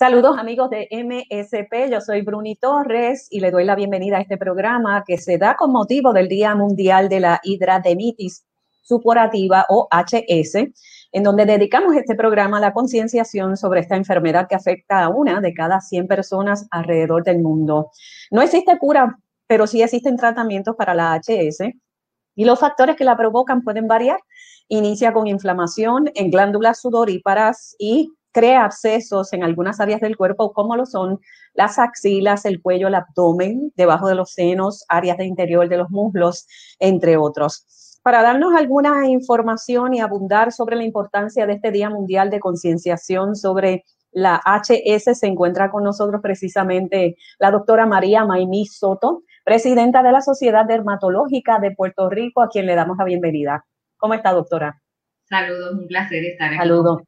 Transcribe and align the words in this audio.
Saludos 0.00 0.38
amigos 0.38 0.70
de 0.70 0.88
MSP, 0.90 1.90
yo 1.90 2.00
soy 2.00 2.22
Bruni 2.22 2.56
Torres 2.56 3.26
y 3.28 3.40
le 3.40 3.50
doy 3.50 3.66
la 3.66 3.74
bienvenida 3.74 4.16
a 4.16 4.22
este 4.22 4.38
programa 4.38 5.04
que 5.06 5.18
se 5.18 5.36
da 5.36 5.56
con 5.56 5.72
motivo 5.72 6.14
del 6.14 6.26
Día 6.26 6.54
Mundial 6.54 7.10
de 7.10 7.20
la 7.20 7.38
Hidradenitis 7.42 8.46
Supurativa 8.80 9.66
o 9.68 9.88
HS, 9.90 10.72
en 11.12 11.22
donde 11.22 11.44
dedicamos 11.44 11.94
este 11.96 12.14
programa 12.14 12.56
a 12.56 12.60
la 12.60 12.72
concienciación 12.72 13.58
sobre 13.58 13.80
esta 13.80 13.94
enfermedad 13.94 14.48
que 14.48 14.54
afecta 14.54 15.04
a 15.04 15.10
una 15.10 15.42
de 15.42 15.52
cada 15.52 15.82
100 15.82 16.08
personas 16.08 16.66
alrededor 16.70 17.22
del 17.22 17.40
mundo. 17.40 17.90
No 18.30 18.40
existe 18.40 18.78
cura, 18.78 19.18
pero 19.46 19.66
sí 19.66 19.82
existen 19.82 20.16
tratamientos 20.16 20.76
para 20.76 20.94
la 20.94 21.14
HS 21.14 21.74
y 22.36 22.46
los 22.46 22.58
factores 22.58 22.96
que 22.96 23.04
la 23.04 23.18
provocan 23.18 23.60
pueden 23.62 23.86
variar. 23.86 24.20
Inicia 24.66 25.12
con 25.12 25.26
inflamación 25.26 26.10
en 26.14 26.30
glándulas 26.30 26.80
sudoríparas 26.80 27.76
y 27.78 28.14
crea 28.32 28.64
abscesos 28.64 29.32
en 29.32 29.42
algunas 29.42 29.80
áreas 29.80 30.00
del 30.00 30.16
cuerpo, 30.16 30.52
como 30.52 30.76
lo 30.76 30.86
son 30.86 31.20
las 31.54 31.78
axilas, 31.78 32.44
el 32.44 32.62
cuello, 32.62 32.88
el 32.88 32.94
abdomen, 32.94 33.72
debajo 33.76 34.08
de 34.08 34.14
los 34.14 34.32
senos, 34.32 34.84
áreas 34.88 35.18
de 35.18 35.24
interior 35.24 35.68
de 35.68 35.78
los 35.78 35.90
muslos, 35.90 36.46
entre 36.78 37.16
otros. 37.16 37.98
Para 38.02 38.22
darnos 38.22 38.54
alguna 38.54 39.08
información 39.08 39.94
y 39.94 40.00
abundar 40.00 40.52
sobre 40.52 40.76
la 40.76 40.84
importancia 40.84 41.46
de 41.46 41.54
este 41.54 41.70
Día 41.70 41.90
Mundial 41.90 42.30
de 42.30 42.40
Concienciación 42.40 43.36
sobre 43.36 43.84
la 44.12 44.40
HS, 44.44 45.18
se 45.18 45.26
encuentra 45.26 45.70
con 45.70 45.84
nosotros 45.84 46.20
precisamente 46.22 47.16
la 47.38 47.50
doctora 47.50 47.86
María 47.86 48.24
Maimí 48.24 48.66
Soto, 48.66 49.22
presidenta 49.44 50.02
de 50.02 50.12
la 50.12 50.20
Sociedad 50.20 50.64
Dermatológica 50.66 51.58
de 51.58 51.72
Puerto 51.72 52.08
Rico, 52.08 52.42
a 52.42 52.48
quien 52.48 52.66
le 52.66 52.74
damos 52.74 52.96
la 52.98 53.04
bienvenida. 53.04 53.64
¿Cómo 53.98 54.14
está, 54.14 54.32
doctora? 54.32 54.80
Saludos, 55.28 55.74
un 55.74 55.86
placer 55.86 56.24
estar 56.24 56.48
aquí. 56.48 56.58
Saludos. 56.58 57.02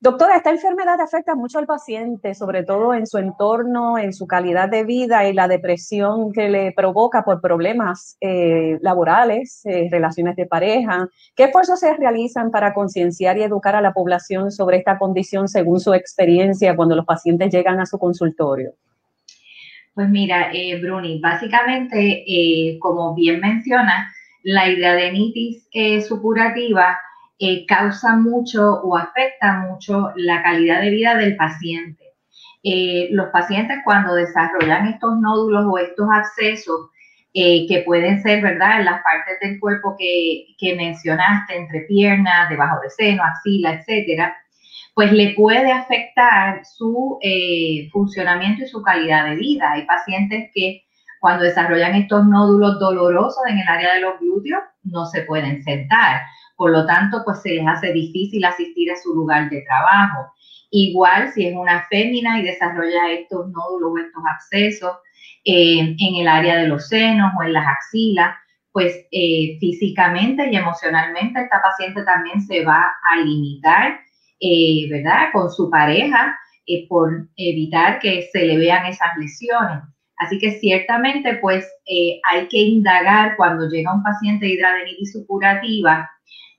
Doctora, 0.00 0.36
esta 0.36 0.50
enfermedad 0.50 1.00
afecta 1.00 1.34
mucho 1.34 1.58
al 1.58 1.66
paciente, 1.66 2.32
sobre 2.32 2.62
todo 2.62 2.94
en 2.94 3.04
su 3.04 3.18
entorno, 3.18 3.98
en 3.98 4.12
su 4.12 4.28
calidad 4.28 4.68
de 4.68 4.84
vida 4.84 5.28
y 5.28 5.32
la 5.32 5.48
depresión 5.48 6.32
que 6.32 6.48
le 6.48 6.70
provoca 6.70 7.24
por 7.24 7.40
problemas 7.40 8.16
eh, 8.20 8.78
laborales, 8.80 9.60
eh, 9.66 9.88
relaciones 9.90 10.36
de 10.36 10.46
pareja. 10.46 11.08
¿Qué 11.34 11.44
esfuerzos 11.44 11.80
se 11.80 11.96
realizan 11.96 12.52
para 12.52 12.74
concienciar 12.74 13.38
y 13.38 13.42
educar 13.42 13.74
a 13.74 13.80
la 13.80 13.92
población 13.92 14.52
sobre 14.52 14.76
esta 14.76 15.00
condición 15.00 15.48
según 15.48 15.80
su 15.80 15.92
experiencia 15.92 16.76
cuando 16.76 16.94
los 16.94 17.04
pacientes 17.04 17.52
llegan 17.52 17.80
a 17.80 17.86
su 17.86 17.98
consultorio? 17.98 18.74
Pues 19.94 20.08
mira, 20.08 20.52
eh, 20.52 20.80
Bruni, 20.80 21.18
básicamente, 21.18 22.24
como 22.78 23.16
bien 23.16 23.40
menciona, 23.40 24.12
la 24.44 24.68
hidradenitis 24.68 25.68
supurativa 26.06 26.96
eh, 27.40 27.66
causa 27.66 28.16
mucho 28.16 28.80
o 28.82 28.96
afecta 28.96 29.60
mucho 29.60 30.10
la 30.16 30.42
calidad 30.42 30.80
de 30.80 30.90
vida 30.90 31.14
del 31.14 31.36
paciente. 31.36 32.14
Eh, 32.64 33.08
los 33.12 33.28
pacientes 33.28 33.78
cuando 33.84 34.14
desarrollan 34.14 34.88
estos 34.88 35.20
nódulos 35.20 35.64
o 35.70 35.78
estos 35.78 36.08
abscesos, 36.10 36.90
eh, 37.34 37.66
que 37.68 37.82
pueden 37.82 38.20
ser, 38.22 38.42
¿verdad?, 38.42 38.80
en 38.80 38.86
las 38.86 39.02
partes 39.02 39.38
del 39.40 39.60
cuerpo 39.60 39.94
que, 39.96 40.74
mencionaste, 40.76 41.56
entre 41.56 41.82
piernas, 41.82 42.48
debajo 42.48 42.80
de 42.82 42.90
seno, 42.90 43.22
axila, 43.22 43.74
etcétera, 43.74 44.36
pues 44.94 45.12
le 45.12 45.34
puede 45.34 45.70
afectar 45.70 46.64
su 46.64 47.20
funcionamiento 47.92 48.64
y 48.64 48.68
su 48.68 48.82
calidad 48.82 49.26
de 49.26 49.36
vida. 49.36 49.70
Hay 49.72 49.86
pacientes 49.86 50.50
que 50.52 50.82
cuando 51.20 51.44
desarrollan 51.44 51.94
estos 51.94 52.26
nódulos 52.26 52.80
dolorosos 52.80 53.42
en 53.48 53.58
el 53.58 53.68
área 53.68 53.94
de 53.94 54.00
los 54.00 54.18
glúteos, 54.18 54.62
no 54.82 55.06
se 55.06 55.22
pueden 55.22 55.62
sentar 55.62 56.22
por 56.58 56.72
lo 56.72 56.84
tanto, 56.86 57.22
pues 57.24 57.40
se 57.40 57.50
les 57.50 57.66
hace 57.68 57.92
difícil 57.92 58.44
asistir 58.44 58.90
a 58.90 58.96
su 58.96 59.14
lugar 59.14 59.48
de 59.48 59.62
trabajo. 59.62 60.32
Igual 60.72 61.32
si 61.32 61.46
es 61.46 61.54
una 61.54 61.86
fémina 61.88 62.40
y 62.40 62.42
desarrolla 62.42 63.12
estos 63.12 63.48
nódulos 63.50 63.92
o 63.92 63.98
estos 63.98 64.22
abscesos 64.28 64.96
eh, 65.44 65.94
en 65.96 66.14
el 66.20 66.26
área 66.26 66.56
de 66.56 66.66
los 66.66 66.88
senos 66.88 67.32
o 67.38 67.44
en 67.44 67.52
las 67.52 67.64
axilas, 67.64 68.34
pues 68.72 68.92
eh, 69.12 69.56
físicamente 69.60 70.50
y 70.50 70.56
emocionalmente 70.56 71.40
esta 71.40 71.62
paciente 71.62 72.02
también 72.02 72.40
se 72.42 72.64
va 72.64 72.92
a 73.08 73.20
limitar, 73.20 74.00
eh, 74.40 74.88
¿verdad? 74.90 75.28
Con 75.32 75.50
su 75.50 75.70
pareja 75.70 76.36
por 76.88 77.28
evitar 77.36 78.00
que 78.00 78.28
se 78.32 78.44
le 78.44 78.58
vean 78.58 78.84
esas 78.84 79.16
lesiones. 79.16 79.84
Así 80.16 80.38
que 80.38 80.58
ciertamente, 80.58 81.38
pues 81.40 81.66
hay 82.30 82.46
que 82.48 82.58
indagar 82.58 83.36
cuando 83.36 83.68
llega 83.70 83.94
un 83.94 84.02
paciente 84.02 84.44
de 84.44 84.52
hidradenitis 84.52 85.12
supurativa 85.12 86.10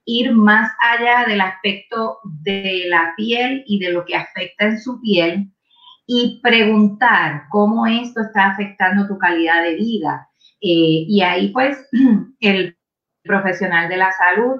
ir 0.05 0.33
más 0.33 0.71
allá 0.81 1.25
del 1.27 1.41
aspecto 1.41 2.19
de 2.23 2.85
la 2.87 3.13
piel 3.15 3.63
y 3.67 3.79
de 3.79 3.91
lo 3.91 4.05
que 4.05 4.15
afecta 4.15 4.65
en 4.65 4.79
su 4.79 4.99
piel 5.01 5.51
y 6.07 6.39
preguntar 6.41 7.43
cómo 7.49 7.85
esto 7.85 8.21
está 8.21 8.47
afectando 8.47 9.07
tu 9.07 9.17
calidad 9.17 9.61
de 9.63 9.75
vida. 9.75 10.27
Eh, 10.61 11.05
y 11.07 11.21
ahí 11.21 11.49
pues 11.49 11.77
el 12.39 12.77
profesional 13.23 13.89
de 13.89 13.97
la 13.97 14.11
salud 14.11 14.59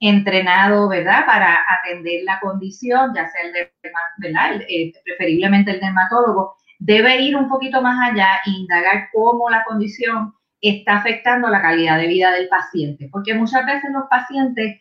entrenado, 0.00 0.88
¿verdad? 0.88 1.26
Para 1.26 1.58
atender 1.68 2.22
la 2.24 2.40
condición, 2.40 3.12
ya 3.14 3.28
sea 3.28 3.42
el, 3.44 3.70
¿verdad? 4.18 4.62
Eh, 4.68 4.92
preferiblemente 5.04 5.72
el 5.72 5.80
dermatólogo, 5.80 6.56
debe 6.78 7.20
ir 7.20 7.36
un 7.36 7.48
poquito 7.48 7.82
más 7.82 8.10
allá 8.10 8.40
e 8.46 8.50
indagar 8.50 9.08
cómo 9.12 9.50
la 9.50 9.64
condición 9.64 10.34
está 10.60 10.98
afectando 10.98 11.48
la 11.48 11.62
calidad 11.62 11.98
de 11.98 12.06
vida 12.06 12.32
del 12.32 12.48
paciente, 12.48 13.08
porque 13.10 13.34
muchas 13.34 13.64
veces 13.66 13.90
los 13.92 14.04
pacientes 14.10 14.80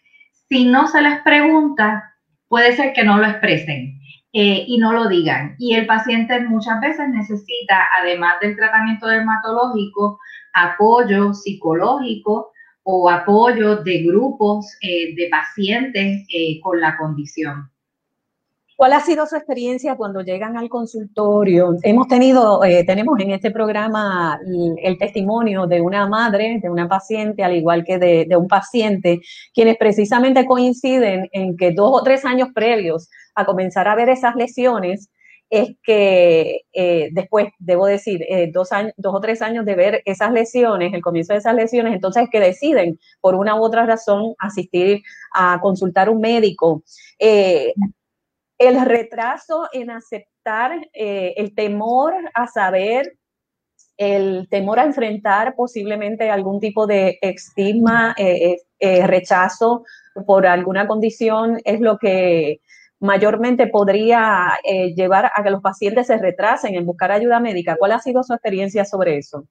si 0.50 0.66
no 0.66 0.88
se 0.88 1.02
les 1.02 1.22
pregunta, 1.22 2.16
puede 2.48 2.76
ser 2.76 2.94
que 2.94 3.04
no 3.04 3.18
lo 3.18 3.28
expresen 3.28 4.00
eh, 4.34 4.66
y 4.68 4.78
no 4.80 4.92
lo 4.92 5.08
digan. 5.08 5.56
Y 5.60 5.76
el 5.76 5.86
paciente 5.86 6.40
muchas 6.42 6.82
veces 6.82 7.08
necesita, 7.10 7.88
además 8.02 8.40
del 8.42 8.56
tratamiento 8.56 9.08
dermatológico, 9.08 10.20
apoyo 10.54 11.34
psicológico 11.36 12.52
o 12.84 13.10
apoyo 13.10 13.78
de 13.78 14.04
grupos 14.04 14.66
eh, 14.82 15.14
de 15.16 15.30
pacientes 15.30 16.26
eh, 16.34 16.60
con 16.62 16.82
la 16.82 16.98
condición. 16.98 17.70
¿Cuál 18.80 18.94
ha 18.94 19.02
sido 19.02 19.26
su 19.26 19.36
experiencia 19.36 19.98
cuando 19.98 20.22
llegan 20.22 20.56
al 20.56 20.70
consultorio? 20.70 21.76
Hemos 21.84 22.08
tenido, 22.08 22.64
eh, 22.64 22.86
tenemos 22.86 23.20
en 23.20 23.32
este 23.32 23.52
programa 23.52 24.40
el, 24.82 24.98
testimonio 24.98 25.68
de 25.68 25.82
una 25.82 26.08
madre, 26.08 26.62
de 26.64 26.70
una 26.70 26.88
paciente, 26.88 27.44
al 27.44 27.58
igual 27.58 27.84
que 27.84 27.98
de, 27.98 28.38
un 28.38 28.48
paciente, 28.48 29.20
quienes 29.54 29.76
precisamente 29.76 30.46
coinciden 30.46 31.28
en 31.34 31.58
que 31.58 31.74
dos 31.74 31.92
o 31.94 32.04
tres 32.04 32.24
años 32.24 32.52
previos 32.56 33.10
a 33.36 33.44
comenzar 33.44 33.90
a 33.90 33.96
ver 33.96 34.08
esas 34.08 34.34
lesiones, 34.36 35.10
es 35.50 35.72
que 35.84 36.62
eh, 36.72 37.10
después, 37.12 37.48
debo 37.60 37.86
decir, 37.86 38.24
eh, 38.30 38.50
dos, 38.50 38.72
años, 38.72 38.94
dos 38.96 39.14
o 39.14 39.20
tres 39.20 39.42
años 39.42 39.66
de 39.66 39.76
ver 39.76 40.02
esas 40.06 40.32
lesiones, 40.32 40.94
el 40.94 41.02
comienzo 41.02 41.34
de 41.34 41.40
esas 41.40 41.56
lesiones, 41.56 41.96
entonces 41.96 42.30
que 42.32 42.40
deciden 42.40 42.98
por 43.20 43.36
una 43.36 43.60
u 43.60 43.62
otra 43.62 43.86
razón 43.86 44.36
asistir 44.40 45.02
a 45.34 45.60
consultar 45.60 46.10
un 46.10 46.22
médico 46.22 46.84
el 48.60 48.86
retraso 48.86 49.70
en 49.72 49.90
aceptar, 49.90 50.74
eh, 50.94 51.34
el 51.38 51.56
temor 51.56 52.14
a 52.34 52.46
saber, 52.46 53.18
el 53.98 54.48
temor 54.50 54.80
a 54.80 54.86
enfrentar 54.86 55.56
posiblemente 55.56 56.30
algún 56.30 56.60
tipo 56.60 56.86
de 56.86 57.18
estigma, 57.22 58.14
eh, 58.18 58.58
eh, 58.80 59.08
rechazo 59.08 59.86
por 60.28 60.46
alguna 60.46 60.88
condición, 60.88 61.60
es 61.64 61.80
lo 61.80 61.98
que 61.98 62.60
mayormente 63.00 63.68
podría 63.68 64.60
llevar 64.94 65.32
a 65.34 65.42
que 65.42 65.52
los 65.52 65.62
pacientes 65.62 66.08
se 66.08 66.18
retrasen 66.18 66.76
en 66.76 66.86
buscar 66.86 67.14
ayuda 67.14 67.40
médica. 67.40 67.78
¿Cuál 67.78 67.94
ha 67.94 68.00
sido 68.00 68.24
su 68.24 68.34
experiencia 68.34 68.84
sobre 68.84 69.18
eso? 69.18 69.46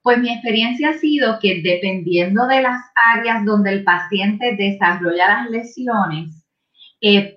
Pues 0.00 0.18
mi 0.18 0.32
experiencia 0.32 0.90
ha 0.90 0.98
sido 0.98 1.38
que 1.40 1.60
dependiendo 1.60 2.46
de 2.46 2.62
las 2.62 2.80
áreas 3.16 3.44
donde 3.44 3.70
el 3.70 3.82
paciente 3.82 4.54
desarrolla 4.54 5.26
las 5.26 5.50
lesiones, 5.50 6.43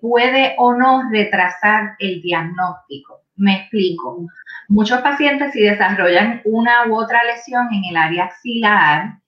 puede 0.01 0.55
o 0.57 0.73
no 0.73 1.09
retrasar 1.11 1.95
el 1.99 2.21
diagnóstico. 2.21 3.21
Me 3.35 3.55
explico. 3.55 4.25
Muchos 4.69 5.01
pacientes 5.01 5.53
si 5.53 5.61
desarrollan 5.61 6.41
una 6.45 6.87
u 6.87 6.95
otra 6.95 7.23
lesión 7.23 7.67
en 7.71 7.83
el 7.89 7.97
área 7.97 8.25
axilar, 8.25 9.19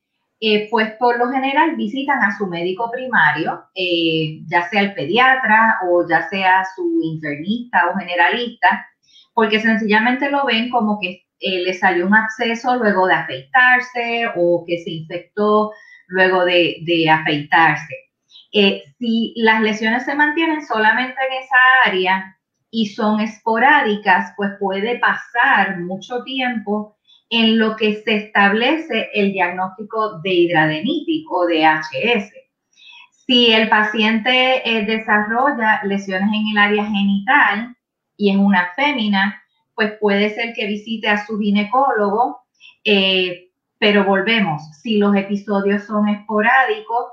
eh, 0.42 0.68
pues 0.72 0.92
por 0.94 1.20
lo 1.20 1.30
general 1.30 1.76
visitan 1.76 2.24
a 2.24 2.38
su 2.38 2.48
médico 2.48 2.90
primario, 2.92 3.66
eh, 3.76 4.40
ya 4.48 4.70
sea 4.70 4.82
el 4.82 4.94
pediatra 4.94 5.80
o 5.90 6.08
ya 6.08 6.30
sea 6.30 6.64
su 6.76 7.02
internista 7.04 7.90
o 7.90 7.98
generalista, 7.98 8.88
porque 9.34 9.60
sencillamente 9.60 10.32
lo 10.32 10.46
ven 10.46 10.70
como 10.70 10.98
que 11.00 11.26
eh, 11.42 11.62
le 11.64 11.74
salió 11.74 12.08
un 12.08 12.16
absceso 12.16 12.78
luego 12.78 13.08
de 13.08 13.14
afeitarse 13.16 14.32
o 14.36 14.64
que 14.66 14.78
se 14.80 14.92
infectó 14.92 15.72
luego 16.08 16.46
de 16.46 17.10
afeitarse. 17.10 18.09
Si 18.52 19.34
las 19.38 19.62
lesiones 19.62 20.06
se 20.06 20.16
mantienen 20.16 20.66
solamente 20.66 21.16
en 21.28 21.44
esa 21.44 21.56
área 21.86 22.40
y 22.72 22.88
son 22.88 23.20
esporádicas, 23.20 24.34
pues 24.38 24.52
puede 24.60 25.00
pasar 25.00 25.80
mucho 25.80 26.24
tiempo 26.24 26.96
en 27.30 27.60
lo 27.60 27.76
que 27.76 28.02
se 28.04 28.16
establece 28.16 29.10
el 29.14 29.34
diagnóstico 29.34 30.20
de 30.22 30.34
hidradenitis 30.34 31.26
o 31.30 31.46
de 31.46 31.64
HS. 31.64 32.32
Si 33.28 33.52
el 33.52 33.70
paciente 33.70 34.68
eh, 34.68 34.86
desarrolla 34.86 35.82
lesiones 35.84 36.30
en 36.34 36.48
el 36.52 36.58
área 36.58 36.86
genital 36.86 37.76
y 38.18 38.32
es 38.32 38.38
una 38.38 38.72
fémina, 38.76 39.44
pues 39.76 39.94
puede 40.00 40.32
ser 40.32 40.54
que 40.54 40.66
visite 40.66 41.08
a 41.08 41.26
su 41.26 41.38
ginecólogo, 41.38 42.40
eh, 42.84 43.52
pero 43.78 44.04
volvemos, 44.04 44.62
si 44.82 44.98
los 44.98 45.16
episodios 45.16 45.84
son 45.84 46.10
esporádicos, 46.10 47.06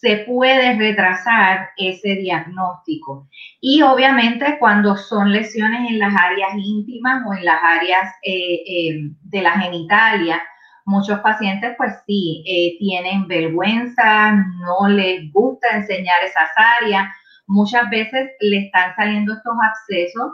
se 0.00 0.24
puede 0.26 0.78
retrasar 0.78 1.70
ese 1.76 2.14
diagnóstico. 2.16 3.28
Y 3.60 3.82
obviamente 3.82 4.56
cuando 4.58 4.96
son 4.96 5.30
lesiones 5.30 5.90
en 5.90 5.98
las 5.98 6.14
áreas 6.16 6.52
íntimas 6.56 7.22
o 7.26 7.34
en 7.34 7.44
las 7.44 7.62
áreas 7.62 8.10
eh, 8.22 8.62
eh, 8.66 9.10
de 9.22 9.42
la 9.42 9.52
genitalia, 9.52 10.42
muchos 10.86 11.20
pacientes 11.20 11.74
pues 11.76 11.92
sí 12.06 12.42
eh, 12.46 12.76
tienen 12.78 13.28
vergüenza, 13.28 14.32
no 14.32 14.88
les 14.88 15.30
gusta 15.32 15.68
enseñar 15.76 16.24
esas 16.24 16.48
áreas, 16.80 17.08
muchas 17.46 17.88
veces 17.90 18.30
le 18.40 18.66
están 18.66 18.96
saliendo 18.96 19.34
estos 19.34 19.54
abscesos 19.62 20.32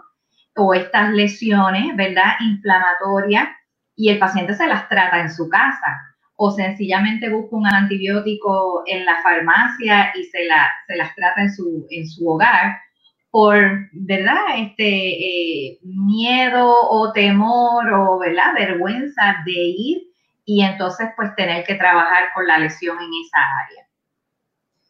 o 0.54 0.74
estas 0.74 1.10
lesiones, 1.10 1.94
¿verdad? 1.96 2.34
Inflamatorias 2.40 3.48
y 3.96 4.10
el 4.10 4.18
paciente 4.18 4.54
se 4.54 4.68
las 4.68 4.88
trata 4.88 5.20
en 5.20 5.32
su 5.32 5.48
casa 5.48 6.05
o 6.36 6.50
sencillamente 6.50 7.30
busca 7.30 7.56
un 7.56 7.66
antibiótico 7.66 8.82
en 8.86 9.04
la 9.04 9.22
farmacia 9.22 10.12
y 10.14 10.24
se, 10.24 10.44
la, 10.44 10.68
se 10.86 10.96
las 10.96 11.14
trata 11.14 11.42
en 11.42 11.52
su, 11.52 11.86
en 11.90 12.06
su 12.06 12.28
hogar 12.28 12.76
por, 13.30 13.54
¿verdad? 13.92 14.58
Este 14.58 14.84
eh, 14.84 15.78
miedo 15.82 16.72
o 16.90 17.12
temor 17.12 17.92
o, 17.92 18.18
¿verdad? 18.18 18.54
Vergüenza 18.54 19.36
de 19.44 19.52
ir 19.52 20.02
y 20.44 20.62
entonces 20.62 21.08
pues 21.16 21.34
tener 21.36 21.64
que 21.64 21.74
trabajar 21.74 22.28
con 22.34 22.46
la 22.46 22.58
lesión 22.58 22.96
en 22.96 23.10
esa 23.24 23.38
área. 23.66 23.86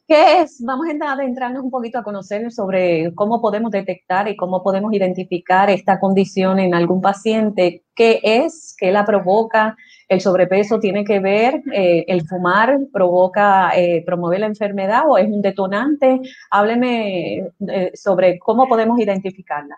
¿Qué 0.08 0.42
es? 0.42 0.62
Vamos 0.64 0.86
a 1.00 1.12
adentrarnos 1.12 1.64
un 1.64 1.70
poquito 1.70 1.98
a 1.98 2.04
conocer 2.04 2.52
sobre 2.52 3.12
cómo 3.16 3.40
podemos 3.40 3.72
detectar 3.72 4.28
y 4.28 4.36
cómo 4.36 4.62
podemos 4.62 4.92
identificar 4.92 5.68
esta 5.68 5.98
condición 5.98 6.60
en 6.60 6.74
algún 6.74 7.00
paciente. 7.00 7.82
¿Qué 7.96 8.20
es? 8.22 8.76
¿Qué 8.78 8.92
la 8.92 9.04
provoca? 9.04 9.76
¿El 10.08 10.20
sobrepeso 10.20 10.78
tiene 10.78 11.04
que 11.04 11.18
ver? 11.18 11.62
Eh, 11.72 12.04
¿El 12.06 12.26
fumar 12.26 12.78
provoca, 12.92 13.72
eh, 13.76 14.04
promueve 14.06 14.38
la 14.38 14.46
enfermedad 14.46 15.02
o 15.06 15.18
es 15.18 15.26
un 15.26 15.42
detonante? 15.42 16.20
Hábleme 16.50 17.38
eh, 17.68 17.90
sobre 17.94 18.38
cómo 18.38 18.68
podemos 18.68 19.00
identificarla. 19.00 19.76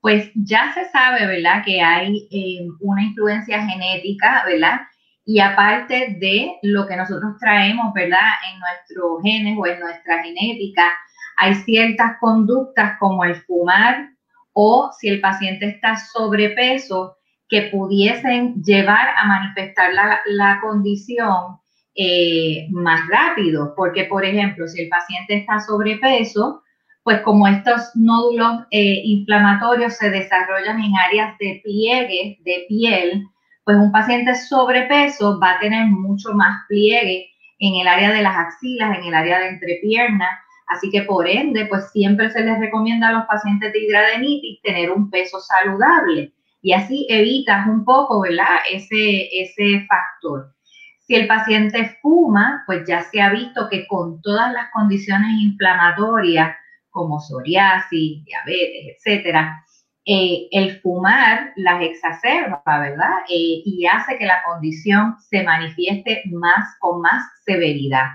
Pues 0.00 0.30
ya 0.34 0.72
se 0.74 0.88
sabe, 0.88 1.26
¿verdad? 1.26 1.62
Que 1.64 1.80
hay 1.80 2.26
una 2.80 3.02
influencia 3.02 3.62
genética, 3.66 4.42
¿verdad? 4.46 4.80
Y 5.24 5.38
aparte 5.38 6.16
de 6.18 6.56
lo 6.62 6.88
que 6.88 6.96
nosotros 6.96 7.36
traemos, 7.38 7.92
¿verdad? 7.92 8.30
En 8.52 8.58
nuestros 8.58 9.22
genes 9.22 9.56
o 9.56 9.66
en 9.66 9.78
nuestra 9.78 10.22
genética, 10.24 10.90
hay 11.36 11.54
ciertas 11.54 12.16
conductas 12.18 12.98
como 12.98 13.22
el 13.24 13.36
fumar 13.36 14.08
o 14.52 14.90
si 14.98 15.08
el 15.08 15.20
paciente 15.20 15.66
está 15.66 15.96
sobrepeso 15.96 17.19
que 17.50 17.62
pudiesen 17.62 18.62
llevar 18.62 19.08
a 19.16 19.26
manifestar 19.26 19.92
la, 19.92 20.60
condición 20.62 21.58
eh, 21.96 22.68
más 22.70 23.00
rápido. 23.08 23.74
Porque, 23.76 24.04
por 24.04 24.24
ejemplo, 24.24 24.68
si 24.68 24.82
el 24.82 24.88
paciente 24.88 25.38
está 25.38 25.58
sobrepeso, 25.58 26.62
pues 27.02 27.20
como 27.22 27.48
estos 27.48 27.90
nódulos 27.96 28.66
eh, 28.70 29.02
inflamatorios 29.04 29.94
se 29.94 30.10
desarrollan 30.10 30.80
en 30.80 30.96
áreas 30.96 31.36
de 31.38 31.60
pliegue 31.64 32.38
de 32.44 32.66
piel, 32.68 33.26
pues 33.64 33.76
un 33.76 33.90
paciente 33.90 34.34
sobrepeso 34.36 35.40
va 35.40 35.52
a 35.52 35.60
tener 35.60 35.86
mucho 35.86 36.32
más 36.34 36.64
pliegue 36.68 37.30
en 37.58 37.80
el 37.80 37.88
área 37.88 38.12
de 38.12 38.22
las 38.22 38.36
axilas, 38.36 38.96
en 38.96 39.04
el 39.06 39.14
área 39.14 39.40
de 39.40 39.48
entrepierna. 39.48 40.28
Así 40.68 40.88
que 40.90 41.02
por 41.02 41.28
ende, 41.28 41.66
pues 41.66 41.90
siempre 41.90 42.30
se 42.30 42.44
les 42.44 42.60
recomienda 42.60 43.08
a 43.08 43.12
los 43.12 43.24
pacientes 43.24 43.72
de 43.72 43.80
hidradenitis 43.80 44.62
tener 44.62 44.92
un 44.92 45.10
peso 45.10 45.40
saludable 45.40 46.32
y 46.62 46.72
así 46.72 47.06
evitas 47.08 47.66
un 47.66 47.84
poco, 47.84 48.20
¿verdad? 48.20 48.58
Ese, 48.70 49.28
ese 49.32 49.86
factor. 49.86 50.52
Si 51.00 51.14
el 51.14 51.26
paciente 51.26 51.98
fuma, 52.02 52.62
pues 52.66 52.86
ya 52.86 53.02
se 53.02 53.20
ha 53.20 53.30
visto 53.30 53.68
que 53.68 53.86
con 53.86 54.20
todas 54.22 54.52
las 54.52 54.70
condiciones 54.72 55.30
inflamatorias 55.40 56.56
como 56.90 57.20
psoriasis, 57.20 58.24
diabetes, 58.24 58.96
etcétera, 58.96 59.64
eh, 60.06 60.48
el 60.50 60.80
fumar 60.80 61.52
las 61.56 61.82
exacerba, 61.82 62.62
¿verdad? 62.66 63.18
Eh, 63.28 63.62
y 63.64 63.86
hace 63.86 64.16
que 64.18 64.26
la 64.26 64.42
condición 64.44 65.16
se 65.28 65.42
manifieste 65.42 66.22
más 66.30 66.76
con 66.80 67.02
más 67.02 67.22
severidad. 67.44 68.06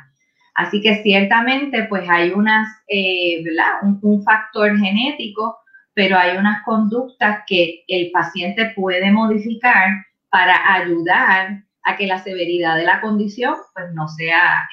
Así 0.56 0.82
que 0.82 1.04
ciertamente, 1.04 1.84
pues 1.84 2.10
hay 2.10 2.32
unas, 2.32 2.68
eh, 2.88 3.44
¿verdad? 3.44 4.00
Un, 4.02 4.24
factor 4.24 4.78
genético, 4.78 5.58
pero 5.96 6.18
hay 6.18 6.38
unas 6.38 6.64
conductas 6.64 7.40
que 7.48 7.84
el 7.88 8.12
paciente 8.12 8.74
puede 8.76 9.10
modificar 9.12 9.90
para 10.30 10.76
ayudar 10.76 11.64
a 11.84 11.96
que 11.96 12.06
la 12.06 12.20
severidad 12.20 12.76
de 12.76 12.84
la 12.84 13.00
condición, 13.00 13.56
pues 13.74 13.94
no 13.94 14.08
sea 14.10 14.68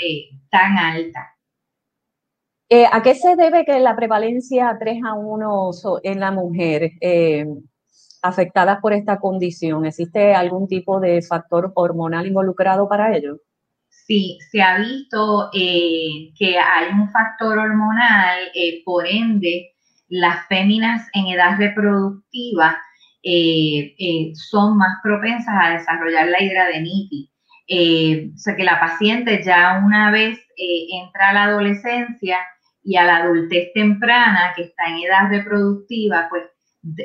tan 0.51 0.77
alta. 0.77 1.33
Eh, 2.69 2.87
¿A 2.91 3.03
qué 3.03 3.15
se 3.15 3.37
debe 3.37 3.65
que 3.65 3.79
la 3.79 3.95
prevalencia 3.95 4.77
3 4.81 5.03
a 5.07 5.15
1 5.15 5.71
en 6.03 6.21
la 6.21 6.31
mujer 6.33 6.91
eh, 7.01 7.47
afectada 8.23 8.81
por 8.81 8.93
esta 8.93 9.21
condición? 9.21 9.85
¿Existe 9.85 10.35
algún 10.35 10.67
tipo 10.67 10.99
de 10.99 11.23
factor 11.23 11.71
hormonal 11.75 12.27
involucrado 12.27 12.89
para 12.89 13.15
ello? 13.15 13.37
Sí, 13.91 14.39
se 14.51 14.63
ha 14.63 14.79
visto 14.79 15.51
eh, 15.53 16.33
que 16.37 16.59
hay 16.59 16.89
un 16.93 17.11
factor 17.11 17.59
hormonal, 17.59 18.39
por 18.85 19.07
ende, 19.07 19.72
las 20.13 20.47
féminas 20.47 21.09
en 21.15 21.29
edad 21.29 21.57
reproductiva 21.59 22.79
son 24.35 24.77
más 24.77 24.99
propensas 25.03 25.55
a 25.61 25.71
desarrollar 25.71 26.27
la 26.27 26.43
hidradenitis. 26.43 27.31
o 28.35 28.39
sea 28.39 28.57
que 28.57 28.65
la 28.65 28.81
paciente 28.81 29.43
ya 29.45 29.81
una 29.85 30.11
vez 30.11 30.39
entra 30.57 31.31
a 31.31 31.33
la 31.33 31.45
adolescencia, 31.45 32.39
y 32.85 32.97
a 32.97 33.05
la 33.05 33.19
adultez 33.19 33.73
temprana 33.75 34.53
que 34.57 34.63
está 34.63 34.89
en 34.89 34.99
edad 34.99 35.29
reproductiva, 35.31 36.27
pues 36.29 36.45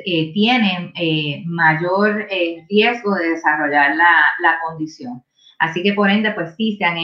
eh, 0.04 0.32
tienen 0.32 0.92
eh, 0.96 1.42
mayor 1.46 2.26
eh, 2.30 2.64
riesgo 2.68 3.14
de 3.14 3.30
desarrollar 3.30 3.94
la, 3.94 4.58
condición. 4.66 5.22
Así 5.60 5.82
que 5.82 5.92
por 5.92 6.10
ende, 6.10 6.32
pues 6.32 6.54
sí, 6.56 6.76
se 6.76 6.84
han 6.84 6.96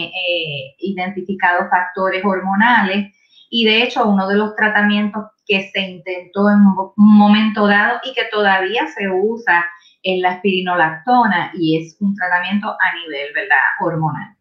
identificado 0.78 1.68
factores 1.68 2.24
hormonales 2.24 3.12
y 3.50 3.64
de 3.64 3.82
hecho 3.82 4.06
uno 4.06 4.28
de 4.28 4.36
los 4.36 4.54
tratamientos 4.56 5.24
que 5.46 5.70
se 5.70 5.80
intentó 5.80 6.48
en 6.50 6.58
un 6.58 6.92
momento 6.96 7.66
dado 7.66 8.00
y 8.04 8.12
que 8.14 8.24
todavía 8.30 8.86
se 8.88 9.08
usa 9.08 9.64
es 10.02 10.20
la 10.20 10.34
espirinolactona 10.34 11.52
y 11.54 11.78
es 11.78 11.96
un 12.00 12.14
tratamiento 12.14 12.68
a 12.68 12.94
nivel, 12.94 13.32
¿verdad?, 13.34 13.56
hormonal. 13.80 14.36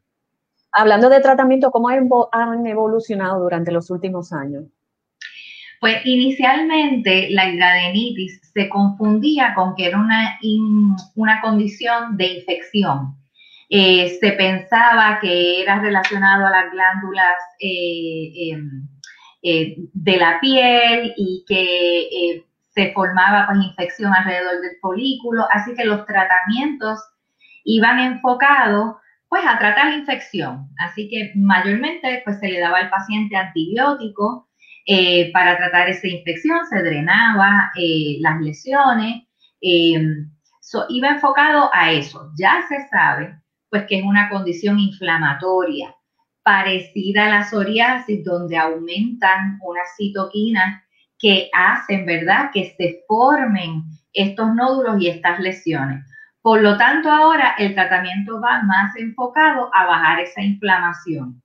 Hablando 0.72 1.10
de 1.10 1.22
tratamiento, 1.22 1.72
¿cómo 1.72 1.90
han 1.90 2.68
evolucionado 2.68 3.42
durante 3.42 3.72
los 3.72 3.90
últimos 3.92 4.34
años? 4.34 4.66
Pues 5.80 5.98
inicialmente 6.06 7.30
la 7.32 7.50
hidradenitis 7.50 8.40
se 8.54 8.70
confundía 8.70 9.54
con 9.54 9.76
que 9.76 9.88
era 9.88 10.00
una, 10.00 10.40
una 11.16 11.42
condición 11.42 12.16
de 12.16 12.38
infección. 12.38 13.16
Eh, 13.70 14.18
se 14.20 14.32
pensaba 14.32 15.20
que 15.22 15.62
era 15.62 15.80
relacionado 15.80 16.46
a 16.46 16.52
las 16.52 16.72
glándulas 16.72 17.36
eh, 17.60 18.56
em, 19.44 19.90
de 19.94 20.18
la 20.18 20.40
piel 20.40 21.14
y 21.18 21.44
que 21.48 22.46
se 22.74 22.92
formaba 22.94 23.46
pues 23.48 23.60
infección 23.64 24.14
alrededor 24.14 24.62
del 24.62 24.78
folículo, 24.82 25.46
así 25.52 25.76
que 25.76 25.86
los 25.86 26.06
tratamientos 26.06 27.00
iban 27.66 28.00
enfocados 28.00 28.96
pues 29.30 29.44
a 29.48 29.58
tratar 29.58 29.88
la 29.88 29.96
infección, 29.96 30.70
así 30.80 31.10
que 31.10 31.32
mayormente 31.36 32.22
pues 32.24 32.40
se 32.40 32.50
le 32.50 32.60
daba 32.60 32.80
al 32.80 32.90
paciente 32.90 33.36
antibiótico 33.36 34.48
eh, 34.86 35.32
para 35.32 35.58
tratar 35.58 35.90
esa 35.90 36.08
infección, 36.08 36.66
se 36.68 36.84
drenaba 36.84 37.72
eh, 37.76 38.18
las 38.20 38.40
lesiones, 38.42 39.24
eh, 39.62 40.26
iba 40.90 41.10
enfocado 41.10 41.70
a 41.74 41.92
eso. 41.92 42.32
Ya 42.38 42.64
se 42.68 42.88
sabe 42.90 43.40
pues 43.70 43.86
que 43.88 44.00
es 44.00 44.04
una 44.04 44.30
condición 44.30 44.80
inflamatoria 44.80 45.96
parecida 46.44 47.26
a 47.26 47.30
la 47.30 47.44
psoriasis, 47.44 48.24
donde 48.24 48.58
aumentan 48.58 49.60
unas 49.62 49.88
citoquinas 49.98 50.84
que 51.18 51.50
hacen, 51.54 52.06
¿verdad?, 52.06 52.52
que 52.54 52.76
se 52.78 53.04
formen 53.08 53.84
estos 54.14 54.54
nódulos 54.54 55.02
y 55.02 55.08
estas 55.08 55.40
lesiones. 55.40 56.06
Por 56.42 56.62
lo 56.62 56.78
tanto, 56.78 57.10
ahora 57.10 57.56
el 57.58 57.74
tratamiento 57.74 58.42
va 58.42 58.64
más 58.64 58.96
enfocado 58.98 59.70
a 59.74 59.86
bajar 59.86 60.20
esa 60.20 60.42
inflamación. 60.42 61.42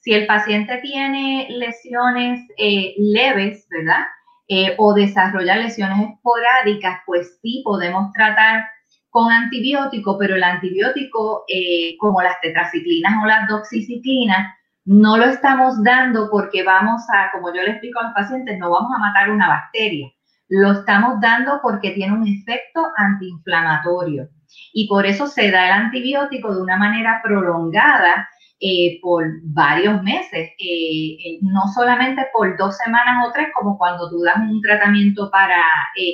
Si 0.00 0.14
el 0.14 0.26
paciente 0.26 0.78
tiene 0.78 1.48
lesiones 1.50 2.40
eh, 2.56 2.94
leves, 2.96 3.66
¿verdad? 3.68 4.06
Eh, 4.48 4.74
o 4.78 4.94
desarrolla 4.94 5.56
lesiones 5.56 6.08
esporádicas, 6.08 7.00
pues 7.04 7.38
sí 7.42 7.60
podemos 7.62 8.10
tratar 8.12 8.64
con 9.10 9.32
antibiótico, 9.32 10.18
pero 10.18 10.36
el 10.36 10.42
antibiótico, 10.42 11.44
eh, 11.48 11.96
como 11.98 12.22
las 12.22 12.40
tetraciclinas 12.40 13.14
o 13.22 13.26
las 13.26 13.48
doxiciclinas, 13.48 14.54
no 14.84 15.16
lo 15.16 15.24
estamos 15.26 15.82
dando 15.82 16.30
porque 16.30 16.62
vamos 16.62 17.02
a, 17.12 17.30
como 17.32 17.54
yo 17.54 17.62
le 17.62 17.72
explico 17.72 18.00
a 18.00 18.04
los 18.04 18.14
pacientes, 18.14 18.58
no 18.58 18.70
vamos 18.70 18.90
a 18.94 18.98
matar 18.98 19.30
una 19.30 19.48
bacteria. 19.48 20.08
Lo 20.48 20.72
estamos 20.72 21.20
dando 21.20 21.60
porque 21.62 21.90
tiene 21.90 22.14
un 22.14 22.26
efecto 22.26 22.86
antiinflamatorio. 22.96 24.28
Y 24.72 24.88
por 24.88 25.04
eso 25.04 25.26
se 25.26 25.50
da 25.50 25.66
el 25.66 25.72
antibiótico 25.72 26.54
de 26.54 26.62
una 26.62 26.78
manera 26.78 27.20
prolongada 27.22 28.28
eh, 28.60 28.98
por 29.02 29.26
varios 29.42 30.02
meses, 30.02 30.50
eh, 30.58 31.38
no 31.42 31.68
solamente 31.74 32.26
por 32.32 32.56
dos 32.56 32.76
semanas 32.78 33.26
o 33.26 33.32
tres, 33.32 33.48
como 33.54 33.76
cuando 33.76 34.08
tú 34.08 34.22
das 34.22 34.38
un 34.38 34.62
tratamiento 34.62 35.30
para 35.30 35.62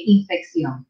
infección. 0.05 0.85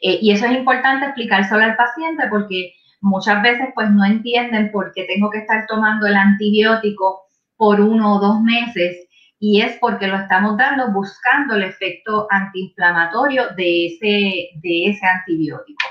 Y 0.00 0.30
eso 0.30 0.46
es 0.46 0.52
importante 0.52 1.06
explicárselo 1.06 1.62
al 1.62 1.76
paciente 1.76 2.24
porque 2.28 2.72
muchas 3.00 3.42
veces 3.42 3.68
pues 3.74 3.90
no 3.90 4.04
entienden 4.04 4.70
por 4.72 4.92
qué 4.94 5.04
tengo 5.04 5.30
que 5.30 5.38
estar 5.38 5.66
tomando 5.66 6.06
el 6.06 6.16
antibiótico 6.16 7.22
por 7.56 7.80
uno 7.80 8.16
o 8.16 8.20
dos 8.20 8.40
meses 8.42 9.06
y 9.38 9.60
es 9.60 9.76
porque 9.78 10.06
lo 10.06 10.16
estamos 10.16 10.56
dando 10.56 10.92
buscando 10.92 11.56
el 11.56 11.64
efecto 11.64 12.26
antiinflamatorio 12.30 13.48
de 13.56 13.86
ese, 13.86 14.48
de 14.62 14.86
ese 14.86 15.06
antibiótico. 15.06 15.86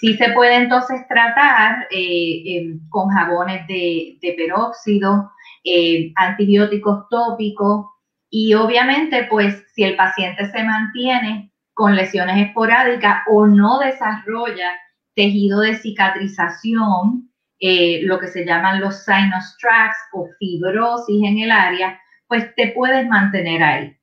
Sí 0.00 0.16
se 0.16 0.32
puede 0.32 0.56
entonces 0.56 1.06
tratar 1.08 1.86
eh, 1.90 2.76
con 2.88 3.08
jabones 3.10 3.66
de, 3.68 4.18
peróxido, 4.36 5.30
eh, 5.64 6.12
antibióticos 6.16 7.08
tópicos 7.08 7.86
y 8.28 8.54
obviamente 8.54 9.28
pues 9.30 9.64
si 9.74 9.84
el 9.84 9.94
paciente 9.94 10.46
se 10.46 10.64
mantiene 10.64 11.51
con 11.74 11.96
lesiones 11.96 12.46
esporádicas 12.46 13.22
o 13.30 13.46
no 13.46 13.78
desarrolla 13.78 14.70
tejido 15.14 15.60
de 15.60 15.76
cicatrización, 15.76 17.30
eh, 17.60 18.00
lo 18.02 18.18
que 18.18 18.28
se 18.28 18.44
llaman 18.44 18.80
los 18.80 19.04
sinus 19.04 19.56
tracts 19.60 19.98
o 20.12 20.28
fibrosis 20.38 21.22
en 21.24 21.38
el 21.38 21.50
área, 21.50 22.00
pues 22.26 22.54
te 22.56 22.68
puedes 22.68 23.06
mantener 23.08 23.62
ahí. 23.62 23.96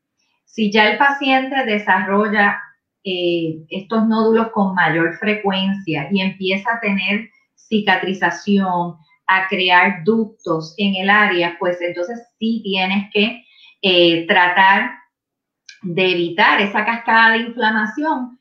Si 0.45 0.71
ya 0.71 0.89
el 0.89 0.97
paciente 0.97 1.65
desarrolla 1.65 2.59
eh, 3.03 3.65
estos 3.69 4.07
nódulos 4.07 4.49
con 4.51 4.75
mayor 4.75 5.15
frecuencia 5.17 6.07
y 6.11 6.21
empieza 6.21 6.75
a 6.75 6.79
tener 6.79 7.29
cicatrización, 7.55 8.95
a 9.27 9.47
crear 9.47 10.03
ductos 10.03 10.73
en 10.77 10.95
el 10.95 11.09
área, 11.09 11.55
pues 11.59 11.79
entonces 11.81 12.19
sí 12.39 12.61
tienes 12.63 13.09
que 13.13 13.43
eh, 13.81 14.25
tratar 14.27 14.91
de 15.81 16.12
evitar 16.12 16.62
esa 16.62 16.86
cascada 16.86 17.33
de 17.33 17.39
inflamación 17.39 18.39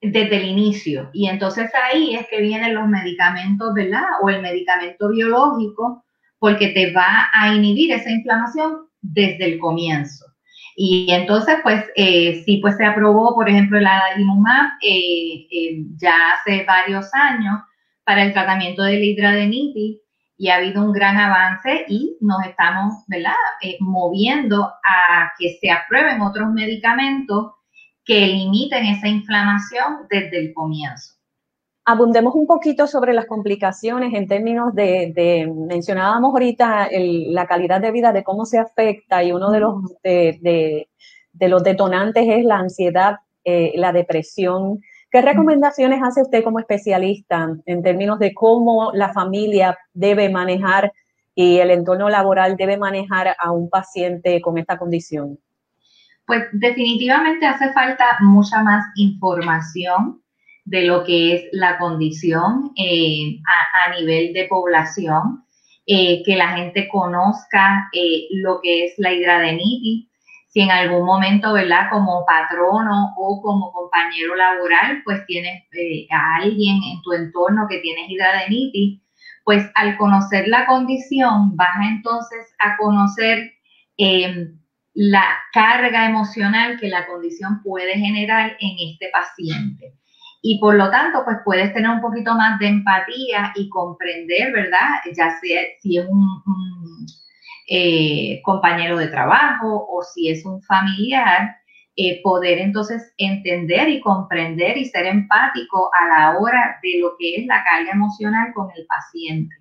desde 0.00 0.36
el 0.36 0.44
inicio. 0.46 1.10
Y 1.12 1.28
entonces 1.28 1.70
ahí 1.74 2.14
es 2.14 2.26
que 2.28 2.40
vienen 2.40 2.74
los 2.74 2.88
medicamentos, 2.88 3.74
¿verdad? 3.74 4.04
O 4.22 4.30
el 4.30 4.42
medicamento 4.42 5.08
biológico, 5.10 6.04
porque 6.38 6.68
te 6.68 6.92
va 6.92 7.28
a 7.32 7.54
inhibir 7.54 7.92
esa 7.92 8.10
inflamación 8.10 8.88
desde 9.00 9.44
el 9.44 9.58
comienzo. 9.58 10.24
Y 10.78 11.10
entonces, 11.10 11.56
pues, 11.62 11.84
eh, 11.96 12.42
sí, 12.44 12.58
pues 12.58 12.76
se 12.76 12.84
aprobó, 12.84 13.34
por 13.34 13.48
ejemplo, 13.48 13.80
la 13.80 13.98
adalimumab 13.98 14.72
eh, 14.82 15.46
eh, 15.50 15.84
ya 15.96 16.14
hace 16.34 16.64
varios 16.64 17.06
años 17.14 17.60
para 18.04 18.22
el 18.22 18.34
tratamiento 18.34 18.82
de 18.82 18.98
la 18.98 19.04
hidradenitis 19.04 19.98
y 20.38 20.48
ha 20.48 20.56
habido 20.56 20.82
un 20.82 20.92
gran 20.92 21.16
avance 21.16 21.86
y 21.88 22.16
nos 22.20 22.44
estamos, 22.44 23.04
¿verdad?, 23.06 23.32
moviendo 23.80 24.64
a 24.64 25.32
que 25.38 25.56
se 25.60 25.70
aprueben 25.70 26.20
otros 26.20 26.50
medicamentos 26.52 27.52
que 28.04 28.26
limiten 28.26 28.84
esa 28.86 29.08
inflamación 29.08 30.06
desde 30.08 30.38
el 30.38 30.54
comienzo. 30.54 31.14
Abundemos 31.88 32.34
un 32.34 32.46
poquito 32.46 32.86
sobre 32.86 33.12
las 33.12 33.26
complicaciones 33.26 34.12
en 34.12 34.26
términos 34.26 34.74
de, 34.74 35.48
mencionábamos 35.68 36.32
ahorita 36.32 36.88
la 36.90 37.46
calidad 37.46 37.80
de 37.80 37.92
vida, 37.92 38.12
de 38.12 38.24
cómo 38.24 38.44
se 38.44 38.58
afecta 38.58 39.22
y 39.22 39.32
uno 39.32 39.50
de 39.50 39.60
los, 39.60 39.74
de, 40.02 40.88
los 41.32 41.62
detonantes 41.62 42.26
es 42.28 42.44
la 42.44 42.56
ansiedad, 42.56 43.16
eh, 43.44 43.72
la 43.76 43.92
depresión. 43.92 44.80
¿Qué 45.10 45.22
recomendaciones 45.22 46.02
hace 46.02 46.22
usted 46.22 46.42
como 46.42 46.58
especialista 46.58 47.48
en 47.64 47.82
términos 47.82 48.18
de 48.18 48.34
cómo 48.34 48.90
la 48.92 49.12
familia 49.12 49.78
debe 49.94 50.28
manejar 50.28 50.92
y 51.34 51.58
el 51.58 51.70
entorno 51.70 52.08
laboral 52.08 52.56
debe 52.56 52.76
manejar 52.76 53.36
a 53.38 53.50
un 53.52 53.70
paciente 53.70 54.40
con 54.40 54.58
esta 54.58 54.78
condición? 54.78 55.38
Pues 56.26 56.44
definitivamente 56.52 57.46
hace 57.46 57.72
falta 57.72 58.04
mucha 58.20 58.62
más 58.62 58.84
información 58.96 60.20
de 60.64 60.82
lo 60.82 61.04
que 61.04 61.34
es 61.34 61.44
la 61.52 61.78
condición 61.78 62.72
eh, 62.76 63.38
a, 63.86 63.94
nivel 63.98 64.32
de 64.32 64.46
población, 64.46 65.44
eh, 65.86 66.22
que 66.24 66.34
la 66.34 66.48
gente 66.56 66.88
conozca 66.88 67.88
eh, 67.92 68.26
lo 68.32 68.60
que 68.60 68.86
es 68.86 68.94
la 68.98 69.12
hidradenitis. 69.12 70.08
Si 70.56 70.62
en 70.62 70.70
algún 70.70 71.04
momento, 71.04 71.52
¿verdad? 71.52 71.90
Como 71.90 72.24
patrono 72.24 73.12
o 73.18 73.42
como 73.42 73.70
compañero 73.72 74.34
laboral, 74.36 75.02
pues 75.04 75.26
tienes 75.26 75.62
a 76.10 76.36
alguien 76.36 76.76
en 76.82 77.02
tu 77.02 77.12
entorno 77.12 77.66
que 77.68 77.80
tiene 77.80 78.06
hidradenitis, 78.08 79.02
pues 79.44 79.70
al 79.74 79.98
conocer 79.98 80.48
la 80.48 80.64
condición 80.64 81.54
vas 81.56 81.76
entonces 81.86 82.54
a 82.58 82.78
conocer 82.78 83.52
la 84.94 85.26
carga 85.52 86.06
emocional 86.06 86.80
que 86.80 86.88
la 86.88 87.06
condición 87.06 87.60
puede 87.62 87.92
generar 87.98 88.56
en 88.58 88.92
este 88.92 89.10
paciente. 89.12 89.92
Y 90.40 90.58
por 90.58 90.76
lo 90.76 90.90
tanto, 90.90 91.22
pues 91.26 91.36
puedes 91.44 91.74
tener 91.74 91.90
un 91.90 92.00
poquito 92.00 92.34
más 92.34 92.58
de 92.60 92.68
empatía 92.68 93.52
y 93.56 93.68
comprender, 93.68 94.54
¿verdad? 94.54 95.02
Ya 95.14 95.38
sea 95.38 95.62
si 95.82 95.98
es 95.98 96.06
un, 96.08 96.42
eh, 97.66 98.40
compañero 98.42 98.98
de 98.98 99.08
trabajo 99.08 99.86
o 99.90 100.02
si 100.02 100.28
es 100.28 100.44
un 100.44 100.62
familiar, 100.62 101.56
eh, 101.96 102.20
poder 102.22 102.58
entonces 102.58 103.14
entender 103.16 103.88
y 103.88 104.00
comprender 104.00 104.76
y 104.76 104.84
ser 104.84 105.06
empático 105.06 105.90
a 105.94 106.08
la 106.08 106.38
hora 106.38 106.78
de 106.82 107.00
lo 107.00 107.16
que 107.18 107.36
es 107.36 107.46
la 107.46 107.64
carga 107.64 107.92
emocional 107.92 108.52
con 108.54 108.68
el 108.76 108.86
paciente. 108.86 109.56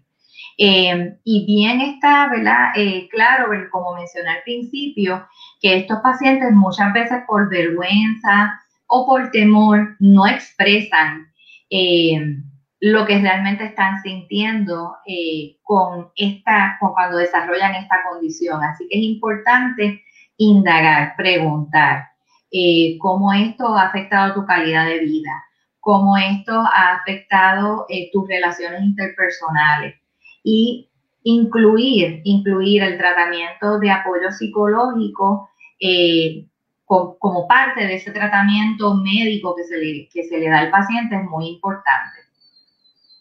Em, 0.58 1.18
y 1.24 1.46
bien 1.46 1.82
está, 1.82 2.30
¿verdad? 2.30 2.72
Eh, 2.76 3.08
claro, 3.10 3.48
como 3.72 3.96
mencioné 3.96 4.30
al 4.30 4.44
principio, 4.44 5.28
que 5.62 5.78
estos 5.78 6.00
pacientes 6.00 6.52
muchas 6.52 6.94
veces 6.94 7.20
por 7.28 7.50
vergüenza 7.50 8.62
o 8.88 9.06
por 9.06 9.32
temor 9.32 9.96
no 10.00 10.28
expresan 10.28 11.28
em, 11.70 12.44
lo 12.86 13.04
que 13.08 13.20
realmente 13.20 13.66
están 13.66 14.00
sintiendo 14.04 14.98
eh, 15.08 15.58
con 15.64 16.10
esta, 16.16 16.78
cuando 16.80 17.18
desarrollan 17.18 17.74
esta 17.74 17.96
condición. 18.08 18.64
Así 18.64 18.88
que 18.88 19.00
es 19.00 19.04
importante 19.04 20.04
indagar, 20.38 21.16
preguntar 21.18 22.10
eh, 22.52 23.00
cómo 23.00 23.34
esto 23.34 23.76
ha 23.76 23.88
afectado 23.88 24.36
tu 24.36 24.46
calidad 24.46 24.86
de 24.86 25.00
vida, 25.00 25.32
cómo 25.80 26.16
esto 26.16 26.54
ha 26.54 26.98
afectado 26.98 27.88
tus 28.14 28.28
relaciones 28.28 28.84
interpersonales 28.84 29.96
y 30.44 30.88
incluir, 31.24 32.22
incluir 32.24 32.84
el 32.84 33.00
tratamiento 33.00 33.80
de 33.80 33.90
apoyo 33.90 34.32
psicológico 34.32 35.50
eh, 35.80 36.46
como 36.86 37.48
parte 37.48 37.88
de 37.88 37.96
ese 37.96 38.12
tratamiento 38.12 38.94
médico 38.94 39.56
que 39.56 39.64
se, 39.64 39.76
le, 39.76 40.08
que 40.14 40.24
se 40.24 40.38
le 40.38 40.50
da 40.50 40.60
al 40.60 40.70
paciente 40.70 41.16
es 41.16 41.24
muy 41.24 41.48
importante. 41.48 42.25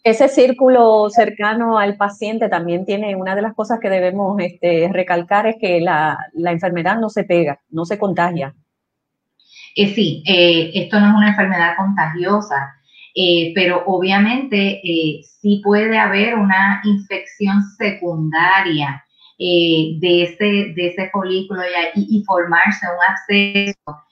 Ese 0.05 0.27
círculo 0.27 1.09
cercano 1.09 1.79
al 1.79 1.97
paciente 1.97 2.47
también 2.47 2.85
tiene 2.85 3.15
una 3.15 3.35
de 3.35 3.41
las 3.41 3.55
cosas 3.55 3.79
que 3.81 3.89
debemos 3.89 4.39
este, 4.39 4.87
recalcar 4.93 5.47
es 5.47 5.55
que 5.59 5.81
la, 5.81 6.19
enfermedad 6.35 6.99
no 6.99 7.09
se 7.09 7.23
pega, 7.23 7.59
no 7.71 7.85
se 7.85 7.97
contagia. 7.97 8.53
Eh, 9.75 9.87
sí, 9.95 10.23
eh, 10.27 10.69
esto 10.75 10.99
no 10.99 11.07
es 11.07 11.13
una 11.15 11.29
enfermedad 11.29 11.75
contagiosa, 11.75 12.75
eh, 13.15 13.51
pero 13.55 13.81
obviamente 13.87 14.79
sí 15.23 15.59
puede 15.63 15.97
haber 15.97 16.35
una 16.35 16.81
infección 16.83 17.63
secundaria 17.75 19.03
de, 19.39 20.21
ese, 20.21 20.45
de 20.75 21.09
folículo 21.11 21.63
y, 21.95 22.19
y 22.19 22.23
formarse 22.25 22.85
un 22.85 23.11
absceso. 23.11 24.03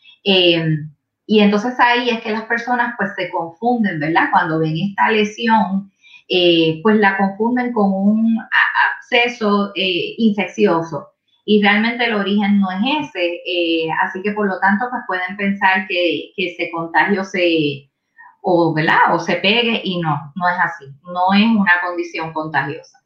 Y 1.25 1.39
entonces 1.39 1.79
ahí 1.79 2.09
es 2.09 2.21
que 2.21 2.31
las 2.31 2.43
personas 2.45 2.95
pues 2.97 3.11
se 3.15 3.29
confunden, 3.29 3.99
¿verdad? 3.99 4.29
Cuando 4.31 4.59
ven 4.59 4.75
esta 4.77 5.09
lesión, 5.11 5.91
eh, 6.29 6.79
pues 6.83 6.97
la 6.97 7.17
confunden 7.17 7.73
con 7.73 7.91
un 7.93 8.37
acceso 8.97 9.71
eh, 9.75 10.15
infeccioso. 10.17 11.09
Y 11.45 11.61
realmente 11.61 12.05
el 12.05 12.15
origen 12.15 12.59
no 12.59 12.67
es 12.71 13.07
ese. 13.09 13.41
Eh, 13.45 13.89
así 14.01 14.21
que 14.21 14.31
por 14.31 14.47
lo 14.47 14.59
tanto 14.59 14.85
pues 14.89 15.03
pueden 15.07 15.37
pensar 15.37 15.87
que, 15.87 16.31
que 16.35 16.47
ese 16.47 16.69
contagio 16.71 17.23
se, 17.23 17.89
o, 18.41 18.73
¿verdad? 18.73 19.13
o 19.13 19.19
se 19.19 19.35
pegue 19.37 19.81
y 19.83 19.99
no, 20.01 20.31
no 20.35 20.49
es 20.49 20.57
así. 20.63 20.85
No 21.03 21.33
es 21.33 21.45
una 21.47 21.81
condición 21.85 22.33
contagiosa. 22.33 23.02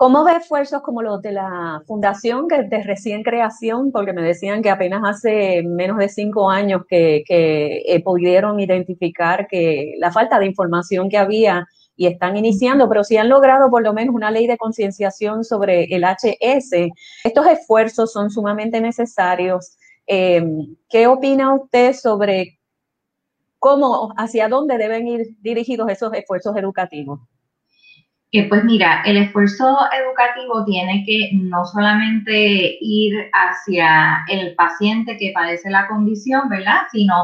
¿Cómo 0.00 0.24
ve 0.24 0.36
esfuerzos 0.36 0.80
como 0.80 1.02
los 1.02 1.20
de 1.20 1.32
la 1.32 1.82
fundación 1.86 2.48
que 2.48 2.62
de 2.62 2.82
recién 2.82 3.22
creación, 3.22 3.92
porque 3.92 4.14
me 4.14 4.22
decían 4.22 4.62
que 4.62 4.70
apenas 4.70 5.02
hace 5.04 5.62
menos 5.62 5.98
de 5.98 6.08
cinco 6.08 6.48
años 6.48 6.84
que, 6.88 7.22
eh, 7.28 8.02
pudieron 8.02 8.58
identificar 8.60 9.46
que 9.46 9.92
la 9.98 10.10
falta 10.10 10.38
de 10.38 10.46
información 10.46 11.10
que 11.10 11.18
había 11.18 11.66
y 11.96 12.06
están 12.06 12.38
iniciando, 12.38 12.88
pero 12.88 13.04
sí 13.04 13.18
han 13.18 13.28
logrado 13.28 13.68
por 13.68 13.82
lo 13.82 13.92
menos 13.92 14.14
una 14.14 14.30
ley 14.30 14.46
de 14.46 14.56
concienciación 14.56 15.44
sobre 15.44 15.84
el 15.94 16.02
HS. 16.04 16.94
Estos 17.22 17.46
esfuerzos 17.46 18.10
son 18.10 18.30
sumamente 18.30 18.80
necesarios. 18.80 19.76
Em, 20.06 20.76
¿Qué 20.88 21.08
opina 21.08 21.54
usted 21.54 21.92
sobre 21.92 22.58
cómo, 23.58 24.14
hacia 24.16 24.48
dónde 24.48 24.78
deben 24.78 25.06
ir 25.08 25.36
dirigidos 25.42 25.90
esos 25.90 26.14
esfuerzos 26.14 26.56
educativos? 26.56 27.20
Pues 28.48 28.62
mira, 28.64 29.02
el 29.04 29.16
esfuerzo 29.16 29.76
educativo 29.92 30.64
tiene 30.64 31.02
que 31.04 31.30
no 31.32 31.64
solamente 31.64 32.78
ir 32.80 33.12
hacia 33.32 34.24
el 34.28 34.54
paciente 34.54 35.16
que 35.18 35.32
padece 35.34 35.68
la 35.68 35.88
condición, 35.88 36.48
¿verdad? 36.48 36.82
Sino 36.92 37.14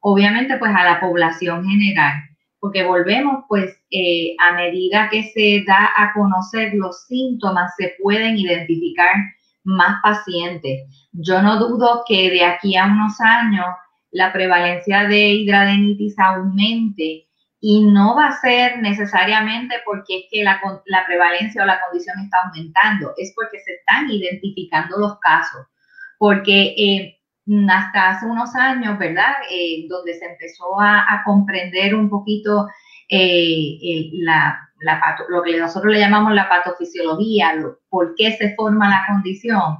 obviamente 0.00 0.56
pues 0.56 0.72
a 0.74 0.84
la 0.84 1.00
población 1.00 1.68
general, 1.68 2.14
porque 2.58 2.84
volvemos 2.84 3.44
pues 3.48 3.76
eh, 3.90 4.34
a 4.38 4.54
medida 4.54 5.10
que 5.10 5.24
se 5.24 5.62
da 5.66 5.90
a 5.94 6.12
conocer 6.14 6.72
los 6.74 7.04
síntomas, 7.06 7.74
se 7.76 7.94
pueden 8.02 8.38
identificar 8.38 9.14
más 9.64 10.00
pacientes. 10.02 10.84
Yo 11.12 11.42
no 11.42 11.58
dudo 11.58 12.02
que 12.08 12.30
de 12.30 12.44
aquí 12.44 12.76
a 12.76 12.86
unos 12.86 13.20
años 13.20 13.66
la 14.10 14.32
prevalencia 14.32 15.04
de 15.06 15.28
hidradenitis 15.34 16.18
aumente 16.18 17.25
y 17.68 17.84
no 17.84 18.14
va 18.14 18.28
a 18.28 18.40
ser 18.40 18.78
necesariamente 18.78 19.74
porque 19.84 20.18
es 20.18 20.24
que 20.30 20.44
la, 20.44 20.60
prevalencia 21.04 21.64
o 21.64 21.66
la 21.66 21.80
condición 21.80 22.16
está 22.20 22.38
aumentando, 22.44 23.12
es 23.16 23.32
porque 23.34 23.58
se 23.58 23.72
están 23.72 24.08
identificando 24.08 24.96
los 24.98 25.18
casos, 25.18 25.66
porque 26.16 26.76
eh, 26.78 27.18
hasta 27.68 28.10
hace 28.10 28.26
unos 28.26 28.54
años, 28.54 28.96
¿verdad? 29.00 29.32
Eh, 29.50 29.84
donde 29.88 30.14
se 30.14 30.26
empezó 30.26 30.80
a, 30.80 31.22
comprender 31.24 31.96
un 31.96 32.08
poquito 32.08 32.68
eh, 33.08 34.10
la, 34.12 34.70
lo 35.28 35.42
que 35.42 35.58
nosotros 35.58 35.92
le 35.92 35.98
llamamos 35.98 36.34
la 36.34 36.48
patofisiología, 36.48 37.52
por 37.88 38.14
qué 38.14 38.30
se 38.36 38.54
forma 38.54 38.88
la 38.88 39.04
condición. 39.08 39.78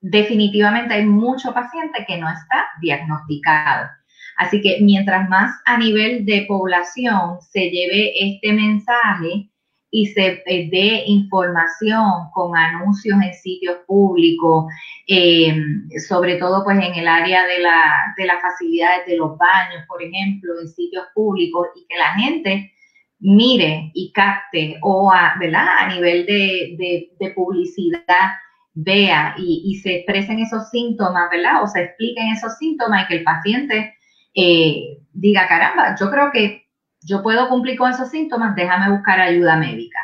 definitivamente 0.00 0.94
hay 0.94 1.06
mucho 1.06 1.52
paciente 1.52 2.04
que 2.06 2.18
no 2.18 2.28
está 2.30 2.68
diagnosticado. 2.80 3.88
Así 4.36 4.60
que 4.60 4.78
mientras 4.80 5.28
más 5.28 5.60
a 5.64 5.78
nivel 5.78 6.24
de 6.24 6.44
población 6.48 7.38
se 7.40 7.70
lleve 7.70 8.12
este 8.18 8.52
mensaje 8.52 9.48
y 9.94 10.06
se 10.06 10.42
eh, 10.46 10.68
dé 10.72 11.04
información 11.06 12.28
con 12.32 12.56
anuncios 12.56 13.16
en 13.22 13.32
sitios 13.32 13.76
públicos, 13.86 14.64
em, 15.06 15.88
sobre 16.08 16.34
todo 16.34 16.64
pues 16.64 16.78
en 16.78 16.94
el 16.96 17.06
área 17.06 17.44
de, 17.46 17.60
las 17.60 18.42
facilidades 18.42 19.06
de 19.06 19.16
los 19.16 19.38
baños, 19.38 19.84
por 19.86 20.02
ejemplo, 20.02 20.60
en 20.60 20.66
sitios 20.68 21.04
públicos, 21.14 21.68
y 21.76 21.86
que 21.86 21.96
la 21.96 22.12
gente 22.14 22.72
mire 23.20 23.92
y 23.94 24.12
capte 24.12 24.78
o 24.82 25.12
a, 25.12 25.36
¿verdad? 25.38 25.66
a 25.78 25.94
nivel 25.94 26.26
de, 26.26 27.32
publicidad 27.36 28.32
vea 28.74 29.36
y, 29.38 29.62
y, 29.64 29.76
se 29.76 29.98
expresen 29.98 30.40
esos 30.40 30.68
síntomas, 30.70 31.30
¿verdad? 31.30 31.62
O 31.62 31.68
se 31.68 31.84
expliquen 31.84 32.32
esos 32.32 32.56
síntomas 32.58 33.04
y 33.04 33.06
que 33.06 33.14
el 33.18 33.24
paciente 33.24 33.94
eh, 34.34 34.98
diga, 35.12 35.46
caramba, 35.46 35.94
yo 35.98 36.10
creo 36.10 36.30
que 36.32 36.66
yo 37.02 37.22
puedo 37.22 37.48
cumplir 37.48 37.78
con 37.78 37.90
esos 37.90 38.10
síntomas, 38.10 38.56
déjame 38.56 38.90
buscar 38.90 39.20
ayuda 39.20 39.56
médica. 39.56 39.98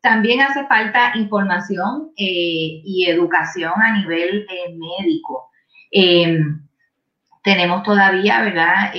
También 0.00 0.40
hace 0.40 0.66
falta 0.66 1.12
información 1.16 2.10
eh, 2.16 2.80
y 2.84 3.06
educación 3.06 3.72
a 3.76 3.98
nivel 3.98 4.46
eh, 4.48 4.74
médico. 4.76 5.50
Em, 5.90 6.66
tenemos 7.44 7.82
todavía, 7.82 8.42
¿verdad?, 8.42 8.92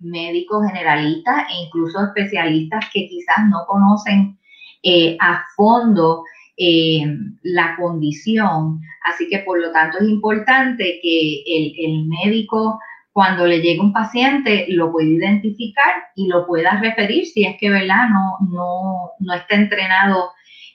médicos 0.00 0.66
generalistas 0.66 1.44
e 1.50 1.64
incluso 1.66 2.04
especialistas 2.04 2.84
que 2.92 3.06
quizás 3.08 3.48
no 3.48 3.64
conocen 3.66 4.36
a 5.20 5.44
fondo 5.56 6.24
em, 6.56 7.38
la 7.42 7.76
condición. 7.76 8.80
Así 9.04 9.28
que, 9.28 9.38
por 9.38 9.60
lo 9.60 9.70
tanto, 9.70 9.98
es 9.98 10.08
importante 10.08 10.98
que 11.00 11.42
el, 11.46 11.72
el 11.78 12.04
médico 12.06 12.80
cuando 13.12 13.46
le 13.46 13.60
llegue 13.60 13.80
un 13.80 13.92
paciente 13.92 14.66
lo 14.68 14.90
puede 14.90 15.08
identificar 15.08 15.94
y 16.16 16.28
lo 16.28 16.46
pueda 16.46 16.80
referir 16.80 17.26
si 17.26 17.44
es 17.44 17.56
que 17.58 17.70
¿verdad? 17.70 18.08
No, 18.10 18.38
no, 18.50 19.10
no 19.18 19.34
está 19.34 19.56
entrenado 19.56 20.30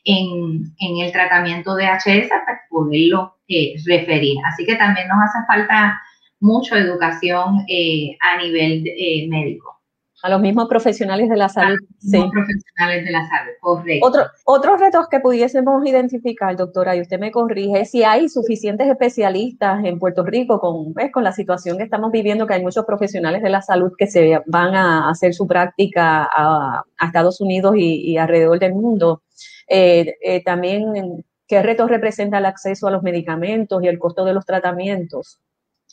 en, 0.06 0.72
el 0.80 1.12
tratamiento 1.12 1.76
de 1.76 1.86
HS 1.86 2.30
para 2.30 2.62
poderlo 2.70 3.36
eh, 3.48 3.76
referir. 3.86 4.38
Así 4.46 4.66
que 4.66 4.76
también 4.76 5.08
nos 5.08 5.18
hace 5.24 5.46
falta 5.48 6.02
mucho 6.40 6.76
educación 6.76 7.66
eh, 7.68 8.18
a 8.22 8.38
nivel 8.42 8.84
eh, 8.88 9.28
médico 9.28 9.77
a 10.24 10.30
los 10.30 10.42
mismos 10.42 10.68
profesionales 10.68 11.30
de 11.30 11.38
la 11.38 11.48
salud. 11.48 11.78
sí. 12.00 12.18
profesionales 12.32 13.06
de 13.06 13.12
la 13.12 13.28
salud, 13.28 13.52
correcto. 13.62 14.08
Otro, 14.08 14.24
otros 14.46 14.80
retos 14.80 15.08
que 15.10 15.20
pudiésemos 15.20 15.86
identificar, 15.86 16.56
doctora, 16.56 16.96
y 16.96 17.02
usted 17.02 17.20
me 17.20 17.32
corrige, 17.32 17.86
si 17.86 18.04
hay 18.04 18.28
suficientes 18.28 18.88
especialistas 18.88 19.84
en 19.86 20.00
Puerto 20.00 20.24
Rico 20.26 20.60
con, 20.60 20.94
con 21.12 21.24
la 21.24 21.32
situación 21.32 21.78
que 21.78 21.84
estamos 21.84 22.12
viviendo, 22.12 22.48
que 22.48 22.56
hay 22.56 22.64
muchos 22.64 22.86
profesionales 22.86 23.44
de 23.44 23.50
la 23.50 23.62
salud 23.62 23.94
que 23.98 24.08
se 24.08 24.42
van 24.48 24.74
a 24.76 25.10
hacer 25.10 25.34
su 25.34 25.46
práctica 25.46 26.28
a, 26.36 26.84
Estados 27.06 27.40
Unidos 27.40 27.76
y, 27.78 28.18
alrededor 28.18 28.60
del 28.60 28.74
mundo. 28.74 29.22
Eh, 29.68 30.16
eh, 30.22 30.44
también, 30.44 31.24
¿qué 31.48 31.62
retos 31.62 31.90
representa 31.90 32.40
el 32.40 32.46
acceso 32.46 32.88
a 32.88 32.92
los 32.92 33.04
medicamentos 33.04 33.84
y 33.84 33.88
el 33.88 34.00
costo 34.00 34.26
de 34.26 34.34
los 34.34 34.46
tratamientos? 34.46 35.40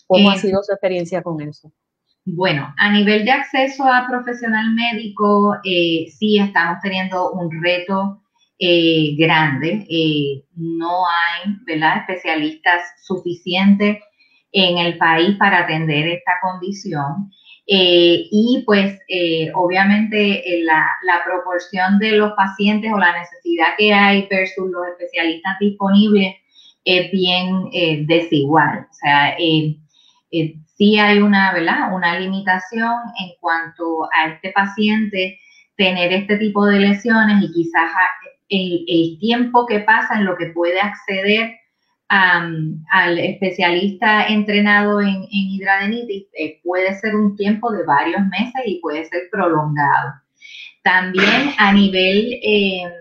¿Cómo 0.06 0.30
ha 0.30 0.34
eh, 0.34 0.38
sido 0.38 0.62
su 0.62 0.72
experiencia 0.72 1.22
con 1.22 1.40
eso? 1.40 1.70
Bueno, 2.26 2.74
a 2.78 2.90
nivel 2.90 3.26
de 3.26 3.32
acceso 3.32 3.84
a 3.84 4.06
profesional 4.08 4.72
médico, 4.74 5.56
eh, 5.62 6.06
sí 6.10 6.38
estamos 6.38 6.78
teniendo 6.82 7.32
un 7.32 7.50
reto 7.62 8.22
eh, 8.58 9.14
grande. 9.18 9.86
Eh, 9.90 10.42
no 10.56 11.04
hay 11.06 11.54
¿verdad? 11.66 11.98
especialistas 11.98 12.82
suficientes 13.02 13.98
en 14.52 14.78
el 14.78 14.96
país 14.96 15.36
para 15.38 15.60
atender 15.60 16.08
esta 16.08 16.32
condición. 16.40 17.30
y 17.66 18.62
pues 18.66 18.98
obviamente 19.54 20.44
la, 20.64 20.86
la, 21.04 21.24
proporción 21.24 21.98
de 21.98 22.12
los 22.12 22.32
pacientes 22.32 22.92
o 22.92 22.98
la 22.98 23.18
necesidad 23.18 23.68
que 23.78 23.92
hay 23.92 24.26
versus 24.30 24.70
los 24.70 24.86
especialistas 24.88 25.58
disponibles 25.60 26.34
es 26.84 27.10
bien 27.10 27.70
desigual. 28.06 28.86
O 28.90 28.94
sea, 28.94 29.34
sí 30.76 30.98
hay 30.98 31.18
una, 31.20 31.52
¿verdad? 31.52 31.94
una 31.94 32.18
limitación 32.18 32.92
en 33.20 33.30
cuanto 33.40 34.04
a 34.04 34.28
este 34.28 34.50
paciente 34.52 35.38
tener 35.76 36.12
este 36.12 36.36
tipo 36.36 36.66
de 36.66 36.80
lesiones 36.80 37.42
y 37.42 37.52
quizás 37.52 37.90
el, 38.48 39.18
tiempo 39.18 39.66
que 39.66 39.80
pasa 39.80 40.14
en 40.16 40.24
lo 40.24 40.36
que 40.36 40.46
puede 40.46 40.80
acceder 40.80 41.52
al 42.08 43.18
especialista 43.18 44.26
entrenado 44.26 45.00
en, 45.00 45.24
hidradenitis 45.30 46.26
eh, 46.38 46.60
puede 46.62 46.94
ser 46.94 47.16
un 47.16 47.34
tiempo 47.34 47.72
de 47.72 47.82
varios 47.84 48.20
meses 48.26 48.62
y 48.66 48.80
puede 48.80 49.04
ser 49.06 49.22
prolongado. 49.32 50.12
También 50.84 51.54
a 51.58 51.72
nivel 51.72 52.38
em, 52.42 52.92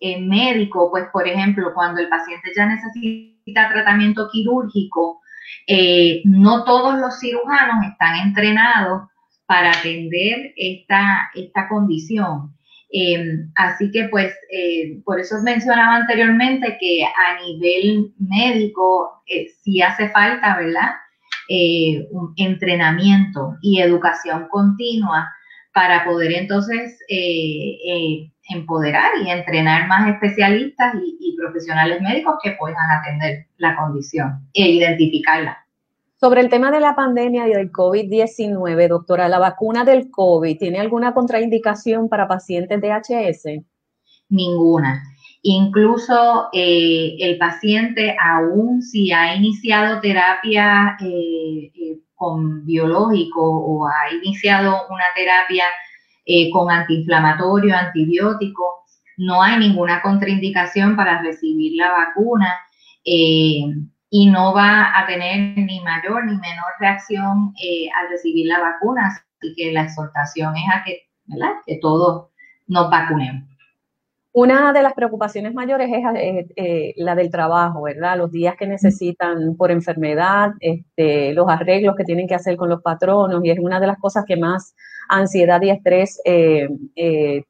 eh, 0.00 0.20
médico, 0.20 0.90
pues 0.90 1.04
por 1.12 1.26
ejemplo, 1.26 1.74
cuando 1.74 2.00
el 2.00 2.08
paciente 2.08 2.50
ya 2.56 2.66
necesita 2.66 3.68
tratamiento 3.70 4.28
quirúrgico, 4.32 5.20
eh, 5.66 6.22
no 6.24 6.64
todos 6.64 6.98
los 6.98 7.18
cirujanos 7.18 7.86
están 7.90 8.28
entrenados 8.28 9.08
para 9.46 9.70
atender 9.70 10.52
esta, 10.56 11.30
esta 11.34 11.68
condición. 11.68 12.54
Em, 12.96 13.50
así 13.56 13.90
que 13.90 14.08
pues 14.08 14.32
eh, 14.52 15.00
por 15.04 15.18
eso 15.18 15.42
mencionaba 15.42 15.96
anteriormente 15.96 16.78
que 16.78 17.04
a 17.04 17.42
nivel 17.44 18.12
médico 18.18 19.22
eh, 19.26 19.48
sí 19.62 19.82
hace 19.82 20.10
falta, 20.10 20.56
¿verdad? 20.56 20.90
Eh, 21.48 22.06
un 22.12 22.32
entrenamiento 22.36 23.56
y 23.62 23.80
educación 23.80 24.46
continua 24.48 25.28
para 25.74 26.04
poder 26.04 26.32
entonces 26.32 26.98
empoderar 28.48 29.10
y 29.24 29.30
entrenar 29.30 29.88
más 29.88 30.08
especialistas 30.08 30.94
y 31.02 31.36
profesionales 31.36 32.00
médicos 32.00 32.36
que 32.42 32.52
puedan 32.52 32.90
atender 32.90 33.46
la 33.58 33.76
condición 33.76 34.48
e 34.54 34.70
identificarla. 34.70 35.64
Sobre 36.24 36.40
el 36.40 36.48
tema 36.48 36.70
de 36.70 36.80
la 36.80 36.94
pandemia 36.94 37.46
y 37.48 37.52
del 37.52 37.70
COVID-19, 37.70 38.88
doctora, 38.88 39.28
¿la 39.28 39.38
vacuna 39.38 39.84
del 39.84 40.10
COVID 40.10 40.56
tiene 40.56 40.80
alguna 40.80 41.12
contraindicación 41.12 42.08
para 42.08 42.26
pacientes 42.28 42.80
de 42.80 42.88
HS? 42.88 43.62
Ninguna. 44.30 45.02
Incluso 45.42 46.48
eh, 46.54 47.16
el 47.18 47.36
paciente, 47.36 48.16
aún 48.18 48.80
si 48.80 49.12
ha 49.12 49.36
iniciado 49.36 50.00
terapia 50.00 50.96
eh, 50.98 51.70
eh, 51.74 51.98
biológico 52.64 53.40
o 53.42 53.86
ha 53.86 54.12
iniciado 54.12 54.86
una 54.90 55.04
terapia 55.14 55.64
con 56.52 56.70
antiinflamatorio, 56.70 57.76
antibiótico, 57.76 58.84
no 59.18 59.42
hay 59.42 59.58
ninguna 59.58 60.00
contraindicación 60.00 60.96
para 60.96 61.20
recibir 61.20 61.74
la 61.76 61.90
vacuna 61.90 62.54
y 64.16 64.26
no 64.26 64.54
va 64.54 64.96
a 64.96 65.06
tener 65.06 65.58
ni 65.58 65.80
mayor 65.80 66.24
ni 66.24 66.36
menor 66.36 66.70
reacción 66.78 67.52
eh, 67.60 67.88
al 67.98 68.10
recibir 68.10 68.46
la 68.46 68.60
vacuna. 68.60 69.08
Así 69.08 69.52
que 69.56 69.72
la 69.72 69.82
exhortación 69.82 70.54
es 70.56 70.62
a 70.72 70.84
que 70.84 71.78
todos 71.82 72.28
nos 72.68 72.90
vacunemos. 72.90 73.42
Una 74.34 74.72
de 74.72 74.82
las 74.82 74.94
preocupaciones 74.94 75.54
mayores 75.54 75.88
es 75.92 76.04
eh, 76.16 76.46
eh, 76.56 76.94
la 76.96 77.14
del 77.14 77.30
trabajo, 77.30 77.82
¿verdad? 77.82 78.18
Los 78.18 78.32
días 78.32 78.56
que 78.58 78.66
necesitan 78.66 79.56
por 79.56 79.70
enfermedad, 79.70 80.50
este, 80.58 81.32
los 81.32 81.48
arreglos 81.48 81.94
que 81.96 82.04
tienen 82.04 82.26
que 82.26 82.34
hacer 82.34 82.56
con 82.56 82.68
los 82.68 82.82
patronos, 82.82 83.44
y 83.44 83.50
es 83.50 83.58
una 83.60 83.78
de 83.78 83.86
las 83.86 83.98
cosas 83.98 84.24
que 84.26 84.36
más 84.36 84.74
ansiedad 85.08 85.62
y 85.62 85.70
estrés 85.70 86.20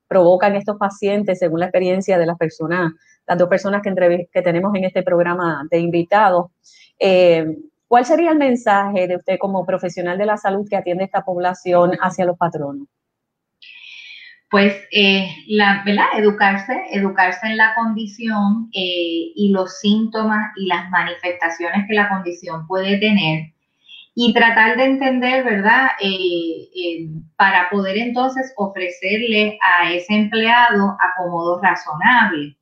provocan 0.08 0.56
estos 0.56 0.76
pacientes, 0.76 1.38
según 1.38 1.60
la 1.60 1.66
experiencia 1.66 2.18
de 2.18 2.26
las 2.26 2.36
personas 2.36 2.92
las 3.26 3.38
dos 3.38 3.48
personas 3.48 3.82
que, 3.82 4.28
que 4.32 4.42
tenemos 4.42 4.74
en 4.74 4.84
este 4.84 5.02
programa 5.02 5.66
de 5.70 5.78
invitados. 5.78 6.50
Eh, 6.98 7.56
¿Cuál 7.86 8.04
sería 8.04 8.32
el 8.32 8.38
mensaje 8.38 9.06
de 9.06 9.16
usted 9.16 9.38
como 9.38 9.64
profesional 9.64 10.18
de 10.18 10.26
la 10.26 10.36
salud 10.36 10.66
que 10.68 10.76
atiende 10.76 11.04
esta 11.04 11.24
población 11.24 11.92
hacia 12.00 12.24
los 12.24 12.36
patronos? 12.36 12.88
Pues, 14.50 14.74
eh, 14.92 15.28
la, 15.48 15.82
¿verdad? 15.84 16.06
Educarse, 16.16 16.74
educarse 16.92 17.46
en 17.46 17.56
la 17.56 17.74
condición 17.74 18.70
eh, 18.72 19.32
y 19.34 19.50
los 19.52 19.80
síntomas 19.80 20.52
y 20.56 20.66
las 20.66 20.88
manifestaciones 20.90 21.86
que 21.88 21.94
la 21.94 22.08
condición 22.08 22.66
puede 22.66 22.98
tener 22.98 23.52
y 24.14 24.32
tratar 24.32 24.76
de 24.76 24.84
entender, 24.84 25.44
¿verdad? 25.44 25.88
para 27.36 27.68
poder 27.68 27.98
entonces 27.98 28.52
ofrecerle 28.56 29.58
a 29.60 29.92
ese 29.92 30.14
empleado 30.14 30.96
acomodo 31.00 31.60
razonable. 31.60 32.56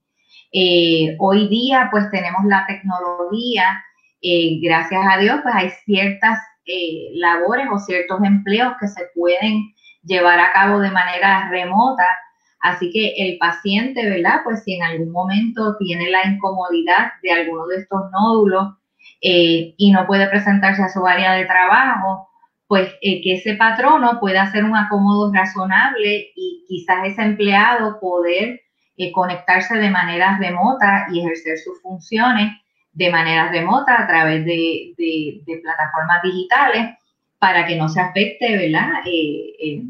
Eh, 0.53 1.17
hoy 1.19 1.49
día 1.49 1.89
pues 1.91 2.11
tenemos 2.11 2.45
la 2.45 2.67
tecnología, 2.67 3.83
eh, 4.21 4.61
gracias 4.63 5.03
a 5.11 5.17
Dios 5.19 5.41
pues 5.43 5.55
hay 5.55 5.71
ciertas 5.87 6.39
eh, 6.67 7.09
labores 7.15 7.67
o 7.73 7.79
ciertos 7.79 8.23
empleos 8.23 8.75
que 8.79 8.87
se 8.87 9.03
pueden 9.15 9.73
llevar 10.03 10.39
a 10.39 10.53
cabo 10.53 10.81
de 10.81 10.91
manera 10.91 11.49
remota. 11.51 12.07
Así 12.61 12.91
que 12.93 13.15
el 13.17 13.39
paciente, 13.39 14.09
¿verdad? 14.09 14.41
Pues 14.45 14.63
si 14.65 14.75
en 14.75 14.83
algún 14.83 15.11
momento 15.11 15.77
tiene 15.79 16.11
la 16.11 16.25
incomodidad 16.27 17.13
de 17.23 17.33
alguno 17.33 17.67
de 17.67 17.77
estos 17.77 18.11
nódulos 18.13 18.75
y 19.21 19.91
no 19.93 20.07
puede 20.07 20.29
presentarse 20.29 20.83
a 20.83 20.89
su 20.89 21.07
área 21.07 21.33
de 21.33 21.45
trabajo, 21.45 22.29
pues 22.69 22.93
que 23.03 23.35
ese 23.35 23.55
patrono 23.55 24.19
pueda 24.21 24.43
hacer 24.43 24.65
un 24.65 24.77
acomodo 24.77 25.33
razonable 25.33 26.33
y 26.35 26.65
quizás 26.69 27.05
ese 27.05 27.23
empleado 27.23 27.99
poder 28.01 28.61
conectarse 29.11 29.77
de 29.79 29.91
manera 29.91 30.39
remota 30.39 31.07
y 31.11 31.21
ejercer 31.21 31.59
sus 31.59 31.81
funciones 31.83 32.53
de 32.93 33.11
manera 33.11 33.51
remota 33.51 34.03
a 34.03 34.07
través 34.07 34.45
de, 34.45 34.95
plataformas 35.63 36.23
digitales 36.23 36.97
para 37.43 37.67
que 37.67 37.75
no 37.75 37.89
se 37.89 38.01
afecte, 38.01 38.57
¿verdad? 38.57 39.01
Eh, 39.05 39.53
eh, 39.61 39.83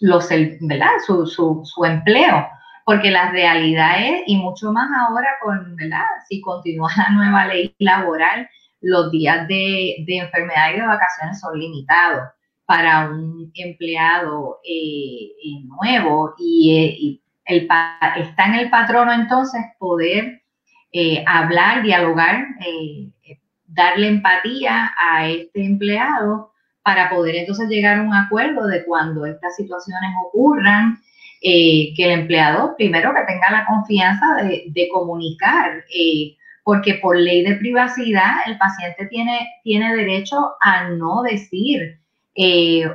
los, 0.00 0.28
¿verdad? 0.62 0.90
Su, 1.06 1.24
su, 1.26 1.84
empleo. 1.84 2.44
Porque 2.84 3.12
la 3.12 3.30
realidad 3.30 4.04
es, 4.04 4.22
y 4.26 4.36
mucho 4.36 4.72
más 4.72 4.90
ahora 4.98 5.28
con, 5.40 5.76
¿verdad? 5.76 6.02
Si 6.28 6.40
continúa 6.40 6.90
la 6.96 7.10
nueva 7.10 7.46
ley 7.46 7.72
laboral, 7.78 8.48
los 8.80 9.12
días 9.12 9.46
de, 9.46 10.04
enfermedad 10.08 10.70
y 10.74 10.80
de 10.80 10.86
vacaciones 10.88 11.38
son 11.38 11.56
limitados 11.56 12.30
para 12.66 13.08
un 13.08 13.52
empleado 13.54 14.58
eh, 14.68 15.30
nuevo 15.66 16.34
y, 16.36 17.22
está 17.44 18.44
en 18.44 18.54
el 18.54 18.70
patrono 18.70 19.12
entonces 19.12 19.60
poder 19.78 20.42
hablar, 21.26 21.82
dialogar, 21.82 22.44
darle 23.68 24.08
empatía 24.08 24.92
a 24.98 25.28
este 25.28 25.64
empleado 25.64 26.52
para 26.88 27.10
poder 27.10 27.36
entonces 27.36 27.68
llegar 27.68 27.98
a 27.98 28.02
un 28.02 28.14
acuerdo 28.14 28.66
de 28.66 28.82
cuando 28.86 29.26
estas 29.26 29.54
situaciones 29.56 30.10
ocurran, 30.24 30.98
eh, 31.42 31.92
que 31.94 32.04
el 32.04 32.20
empleado 32.20 32.74
primero 32.78 33.12
que 33.12 33.26
tenga 33.26 33.50
la 33.50 33.66
confianza 33.66 34.24
de, 34.42 34.88
comunicar, 34.90 35.84
porque 36.64 36.94
por 36.94 37.18
ley 37.18 37.44
de 37.44 37.56
privacidad 37.56 38.36
el 38.46 38.56
paciente 38.56 39.04
tiene, 39.04 39.46
tiene 39.62 39.94
derecho 39.96 40.54
a 40.62 40.88
no 40.88 41.20
decir 41.20 42.00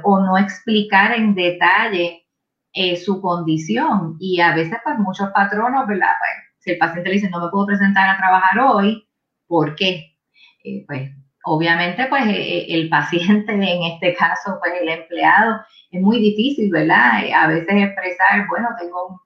o 0.02 0.20
no 0.22 0.40
explicar 0.40 1.14
en 1.14 1.36
detalle 1.36 2.26
eh, 2.74 2.98
su 2.98 3.22
condición. 3.22 4.18
Y 4.20 4.42
a 4.42 4.56
veces, 4.56 4.80
pues 4.84 4.98
muchos 4.98 5.30
patronos, 5.30 5.86
¿verdad? 5.86 6.14
Pues, 6.18 6.32
si 6.62 6.72
el 6.72 6.80
paciente 6.80 7.10
le 7.10 7.16
dice, 7.18 7.30
no 7.30 7.46
me 7.46 7.52
puedo 7.52 7.68
presentar 7.68 8.10
a 8.10 8.18
trabajar 8.18 8.60
hoy, 8.60 9.08
¿por 9.46 9.76
qué? 9.76 10.18
Eh, 10.64 10.84
pues 10.88 11.12
obviamente, 11.46 12.06
pues 12.08 12.26
eh, 12.28 12.66
el 12.70 12.90
paciente, 12.90 13.54
en 13.54 13.84
este 13.84 14.14
caso, 14.16 14.58
pues 14.60 14.74
el 14.82 14.90
empleado, 14.90 15.62
es 15.92 16.02
muy 16.02 16.20
difícil, 16.20 16.72
¿verdad? 16.72 17.24
A 17.36 17.48
veces 17.48 17.68
expresar, 17.70 18.48
bueno, 18.50 18.70
tengo 18.80 19.22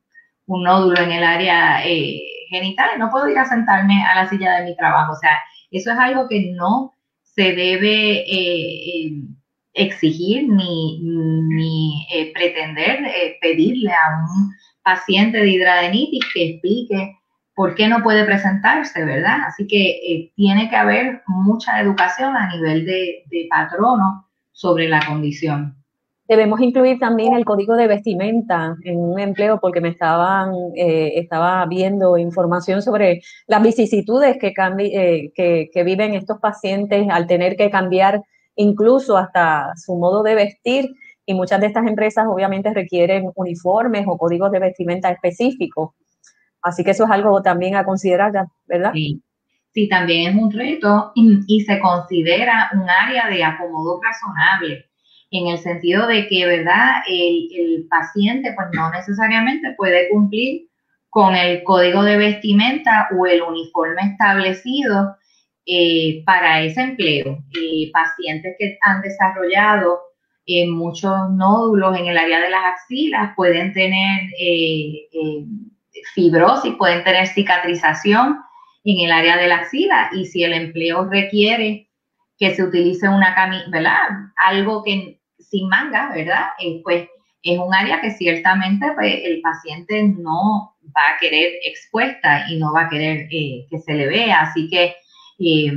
un, 0.48 0.64
nódulo 0.64 1.00
en 1.02 1.12
el 1.12 1.24
área 1.24 1.80
genital 2.50 2.90
y 2.96 3.00
no 3.00 3.10
puedo 3.10 3.30
ir 3.30 3.38
a 3.38 3.46
sentarme 3.46 4.04
a 4.06 4.16
la 4.16 4.30
silla 4.30 4.60
de 4.60 4.66
mi 4.66 4.76
trabajo. 4.76 5.14
O 5.14 5.16
sea, 5.16 5.38
eso 5.72 5.92
es 5.92 5.98
algo 5.98 6.28
que 6.28 6.52
no 6.54 6.94
se 7.22 7.54
debe 7.54 8.24
exigir 9.78 10.48
ni, 10.50 11.00
ni 11.02 12.08
eh, 12.12 12.32
pretender 12.34 13.06
eh, 13.06 13.38
pedirle 13.40 13.92
a 13.92 14.18
un 14.20 14.54
paciente 14.84 15.38
de 15.38 15.50
hidradenitis 15.50 16.26
que 16.34 16.50
explique 16.50 17.16
por 17.58 17.74
qué 17.74 17.88
no 17.88 18.04
puede 18.04 18.24
presentarse, 18.24 19.04
¿verdad? 19.04 19.40
Así 19.48 19.66
que 19.66 19.90
eh, 19.90 20.32
tiene 20.36 20.70
que 20.70 20.76
haber 20.76 21.24
mucha 21.26 21.82
educación 21.82 22.38
a 22.38 22.56
nivel 22.56 22.86
de, 22.86 23.26
patrono 23.50 24.28
sobre 24.52 24.88
la 24.88 25.04
condición. 25.04 25.76
Debemos 26.28 26.62
incluir 26.62 27.00
también 27.00 27.34
el 27.34 27.46
código 27.46 27.76
de 27.76 27.88
vestimenta 27.88 28.76
en 28.84 29.00
un 29.00 29.20
empleo 29.20 29.60
porque 29.60 29.82
me 29.82 29.90
estaban, 29.90 30.52
estaba 30.76 31.66
viendo 31.66 32.16
información 32.20 32.84
sobre 32.84 33.22
las 33.48 33.64
vicisitudes 33.64 34.38
que, 34.40 34.54
que, 34.54 35.70
que, 35.74 35.84
viven 35.84 36.14
estos 36.14 36.38
pacientes 36.40 37.08
al 37.10 37.26
tener 37.26 37.56
que 37.56 37.72
cambiar 37.72 38.22
incluso 38.56 39.18
hasta 39.18 39.72
su 39.78 39.96
modo 39.96 40.22
de 40.22 40.36
vestir. 40.36 40.94
Y 41.26 41.34
muchas 41.34 41.60
de 41.60 41.68
estas 41.68 41.88
empresas 41.88 42.28
obviamente 42.30 42.72
requieren 42.72 43.32
uniformes 43.34 44.06
o 44.08 44.16
códigos 44.16 44.52
de 44.52 44.60
vestimenta 44.60 45.10
específicos. 45.10 45.96
Así 46.62 46.84
que 46.84 46.92
eso 46.92 47.06
es 47.06 47.12
algo 47.12 47.42
también 47.42 47.76
a 47.76 47.84
considerar, 47.84 48.32
¿verdad? 48.66 48.92
Sí, 48.94 49.22
sí 49.74 49.88
también 49.88 50.32
es 50.32 50.42
un 50.42 50.52
reto 50.52 51.12
y, 51.16 51.62
se 51.62 51.80
considera 51.80 52.70
un 52.74 52.90
área 52.90 53.30
de 53.30 53.44
acomodo 53.44 54.00
razonable 54.02 54.86
en 55.30 55.48
el 55.48 55.60
sentido 55.60 56.08
de 56.08 56.28
que, 56.28 56.46
¿verdad? 56.46 57.04
El, 57.08 57.88
paciente 57.90 58.54
pues 58.56 58.68
no 58.74 58.90
necesariamente 58.90 59.74
puede 59.78 60.10
cumplir 60.10 60.68
con 61.10 61.36
el 61.36 61.64
código 61.64 62.04
de 62.04 62.18
vestimenta 62.18 63.08
o 63.18 63.26
el 63.26 63.42
uniforme 63.42 64.02
establecido 64.02 65.16
eh, 65.66 66.24
para 66.26 66.62
ese 66.64 66.82
empleo. 66.82 67.38
Eh, 67.56 67.92
pacientes 67.94 68.56
que 68.60 68.78
han 68.82 69.02
desarrollado 69.02 70.00
eh, 70.46 70.68
muchos 70.68 71.14
nódulos 71.32 71.98
en 71.98 72.08
el 72.08 72.18
área 72.18 72.42
de 72.42 72.50
las 72.50 72.64
axilas 72.74 73.34
pueden 73.36 73.74
tener 73.74 74.22
fibrosis, 76.14 76.76
pueden 76.76 77.04
tener 77.04 77.28
cicatrización 77.28 78.40
en 78.84 79.06
el 79.06 79.12
área 79.12 79.38
de 79.38 79.48
la 79.48 79.58
axila 79.58 80.10
y 80.14 80.26
si 80.26 80.44
el 80.44 80.54
empleo 80.54 81.06
requiere 81.10 81.90
que 82.38 82.56
se 82.56 82.64
utilice 82.64 83.10
una 83.10 83.34
camisa, 83.36 83.66
¿verdad? 83.70 83.98
Algo 84.38 84.84
que 84.84 85.20
sin 85.40 85.68
manga, 85.68 86.12
¿verdad? 86.14 86.48
Eh, 86.60 86.82
pues 86.84 87.08
es 87.44 87.60
un 87.60 87.74
área 87.74 88.02
que 88.02 88.12
ciertamente 88.12 88.92
pues, 88.96 89.14
el 89.24 89.42
paciente 89.42 90.04
no 90.04 90.76
va 90.96 91.16
a 91.16 91.18
querer 91.20 91.54
expuesta 91.64 92.50
y 92.50 92.60
no 92.60 92.74
va 92.74 92.84
a 92.84 92.90
querer 92.90 93.28
eh, 93.32 93.68
que 93.70 93.80
se 93.80 93.94
le 93.94 94.08
vea. 94.08 94.42
Así 94.42 94.70
que 94.70 94.96
eh, 95.40 95.72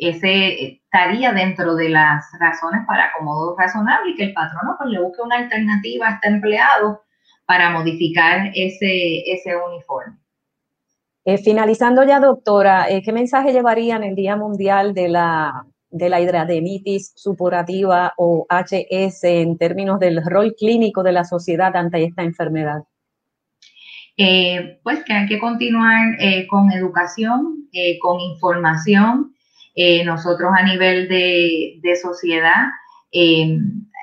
ese 0.00 0.80
estaría 0.84 1.32
dentro 1.32 1.74
de 1.74 1.88
las 1.88 2.24
razones 2.38 2.82
para 2.86 3.06
acomodo 3.06 3.56
razonable 3.58 4.12
y 4.12 4.14
que 4.16 4.24
el 4.24 4.32
patrono 4.32 4.76
pues, 4.78 4.90
le 4.90 5.00
busque 5.00 5.22
una 5.22 5.36
alternativa 5.36 6.08
a 6.08 6.14
este 6.14 6.28
empleado 6.28 7.02
para 7.50 7.70
modificar 7.70 8.52
ese, 8.54 9.28
ese 9.28 9.56
uniforme. 9.56 10.16
Eh, 11.24 11.36
finalizando 11.36 12.04
ya, 12.04 12.20
doctora, 12.20 12.86
¿qué 13.04 13.12
mensaje 13.12 13.52
llevarían 13.52 14.04
el 14.04 14.14
Día 14.14 14.36
Mundial 14.36 14.94
de 14.94 15.08
la, 15.08 15.66
de 15.90 16.08
la 16.08 16.20
hidradenitis 16.20 17.12
supurativa 17.16 18.14
o 18.16 18.46
HS 18.48 19.24
en 19.24 19.58
términos 19.58 19.98
del 19.98 20.24
rol 20.24 20.54
clínico 20.56 21.02
de 21.02 21.10
la 21.10 21.24
sociedad 21.24 21.74
ante 21.74 22.04
esta 22.04 22.22
enfermedad? 22.22 22.84
Eh, 24.16 24.78
pues 24.84 25.02
que 25.02 25.12
hay 25.12 25.26
que 25.26 25.40
continuar 25.40 26.20
eh, 26.20 26.46
con 26.46 26.70
educación, 26.70 27.68
eh, 27.72 27.98
con 27.98 28.20
información. 28.20 29.34
nosotros 30.04 30.52
a 30.56 30.62
nivel 30.62 31.08
de, 31.08 31.96
sociedad 32.00 32.68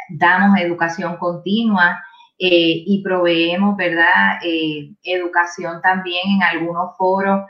damos 0.09 0.59
educación 0.59 1.15
continua 1.15 2.03
y 2.39 3.01
proveemos, 3.03 3.75
¿verdad? 3.77 4.39
educación 5.03 5.81
también 5.81 6.21
en 6.35 6.43
algunos 6.43 6.95
foros 6.97 7.41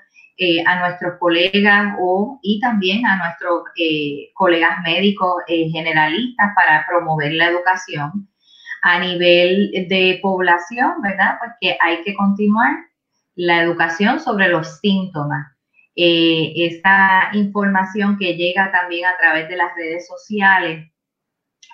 a 0.65 0.79
nuestros 0.79 1.19
colegas 1.19 1.95
o, 1.99 2.39
y 2.41 2.59
también 2.59 3.05
a 3.05 3.17
nuestros 3.17 3.63
colegas 4.33 4.81
médicos 4.83 5.43
generalistas 5.47 6.51
para 6.55 6.85
promover 6.87 7.33
la 7.33 7.47
educación 7.47 8.29
a 8.81 8.99
nivel 8.99 9.71
de 9.89 10.19
población, 10.21 11.01
¿verdad? 11.01 11.37
Pues 11.39 11.51
que 11.59 11.77
hay 11.81 12.03
que 12.03 12.13
continuar 12.15 12.73
la 13.35 13.61
educación 13.61 14.19
sobre 14.19 14.49
los 14.49 14.79
síntomas. 14.79 15.55
Eh, 15.95 16.53
esta 16.55 17.29
información 17.33 18.17
que 18.17 18.35
llega 18.35 18.71
también 18.71 19.05
a 19.05 19.17
través 19.17 19.49
de 19.49 19.57
las 19.57 19.71
redes 19.75 20.07
sociales 20.07 20.91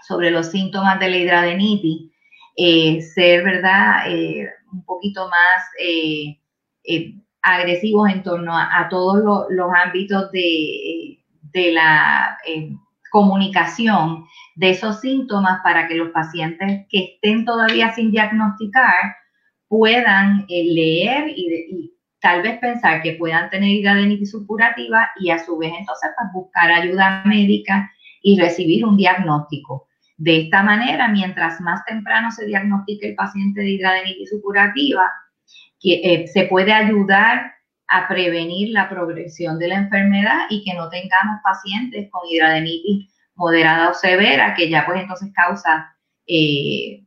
sobre 0.08 0.32
los 0.32 0.48
síntomas 0.48 1.00
de 1.00 1.10
la 1.10 1.18
hidradenitis, 1.18 2.12
eh, 2.56 3.02
ser, 3.02 3.44
¿verdad? 3.44 4.10
Eh, 4.10 4.50
un 4.72 4.84
poquito 4.86 5.28
más 5.30 5.64
agresivos 7.42 8.10
en 8.10 8.24
torno 8.24 8.58
a, 8.58 8.88
todos 8.90 9.48
los 9.50 9.70
ámbitos 9.74 10.32
de, 10.32 11.20
de 11.54 11.72
la 11.72 12.38
comunicación 13.12 14.26
de 14.56 14.72
esos 14.72 15.00
síntomas 15.02 15.62
para 15.64 15.88
que 15.88 15.96
los 15.96 16.10
pacientes 16.10 16.86
que 16.90 17.16
estén 17.16 17.46
todavía 17.46 17.94
sin 17.94 18.12
diagnosticar 18.12 19.16
puedan 19.68 20.46
eh, 20.50 20.64
leer 20.66 21.34
y, 21.36 21.94
tal 22.20 22.42
vez 22.42 22.58
pensar 22.60 23.02
que 23.02 23.14
puedan 23.14 23.50
tener 23.50 23.70
hidradenitis 23.70 24.32
supurativa 24.32 25.10
y 25.20 25.30
a 25.30 25.40
su 25.40 25.58
vez 25.58 25.74
entonces 25.78 26.10
pues, 26.16 26.30
buscar 26.34 26.72
ayuda 26.72 27.22
médica 27.26 27.92
y 28.22 28.40
recibir 28.40 28.86
un 28.86 28.96
diagnóstico. 28.96 29.88
De 30.18 30.42
esta 30.42 30.64
manera, 30.64 31.08
mientras 31.08 31.60
más 31.62 31.84
temprano 31.86 32.32
se 32.32 32.46
diagnostique 32.46 33.10
el 33.10 33.16
paciente 33.16 33.62
de 33.62 33.72
hidradenitis 33.72 34.30
supurativa, 34.30 35.12
que, 35.80 36.02
eh, 36.04 36.28
se 36.28 36.46
puede 36.46 36.72
ayudar 36.72 37.54
a 37.88 38.08
prevenir 38.08 38.70
la 38.70 38.90
progresión 38.90 39.60
de 39.60 39.68
la 39.68 39.76
enfermedad 39.76 40.46
y 40.50 40.64
que 40.64 40.74
no 40.76 40.90
tengamos 40.90 41.42
pacientes 41.44 42.10
con 42.12 42.22
hidradenitis 42.30 43.14
moderada 43.36 43.90
o 43.90 43.94
severa, 43.94 44.54
que 44.54 44.70
ya 44.70 44.86
pues 44.86 45.02
entonces 45.02 45.32
causa 45.34 45.96
eh, 46.28 47.04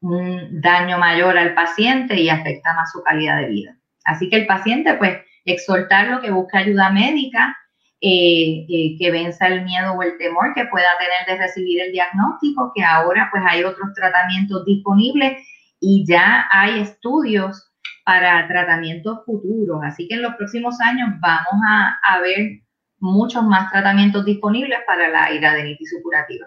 un 0.00 0.60
daño 0.60 0.98
mayor 0.98 1.36
al 1.36 1.54
paciente 1.54 2.20
y 2.20 2.28
afecta 2.28 2.74
más 2.74 2.92
su 2.92 3.02
calidad 3.02 3.40
de 3.40 3.48
vida. 3.48 3.76
Así 4.04 4.28
que 4.28 4.36
el 4.36 4.46
paciente 4.46 4.94
pues 4.94 5.18
exhortarlo 5.44 6.20
que 6.20 6.30
busque 6.30 6.58
ayuda 6.58 6.90
médica, 6.90 7.56
eh, 8.00 8.66
eh, 8.68 8.96
que 8.98 9.10
venza 9.10 9.46
el 9.46 9.64
miedo 9.64 9.92
o 9.92 10.02
el 10.02 10.18
temor 10.18 10.52
que 10.54 10.66
pueda 10.66 10.88
tener 10.98 11.38
de 11.38 11.42
recibir 11.42 11.80
el 11.80 11.92
diagnóstico, 11.92 12.72
que 12.74 12.82
ahora 12.82 13.28
pues 13.30 13.42
hay 13.48 13.64
otros 13.64 13.94
tratamientos 13.94 14.64
disponibles 14.64 15.38
y 15.80 16.04
ya 16.06 16.46
hay 16.50 16.80
estudios 16.80 17.70
para 18.04 18.46
tratamientos 18.46 19.24
futuros. 19.24 19.80
Así 19.82 20.06
que 20.06 20.16
en 20.16 20.22
los 20.22 20.34
próximos 20.34 20.80
años 20.80 21.08
vamos 21.20 21.62
a, 21.68 22.20
ver 22.20 22.60
muchos 22.98 23.42
más 23.44 23.70
tratamientos 23.70 24.24
disponibles 24.24 24.78
para 24.86 25.08
la 25.08 25.32
hidradenitis 25.32 25.90
supurativa. 25.90 26.46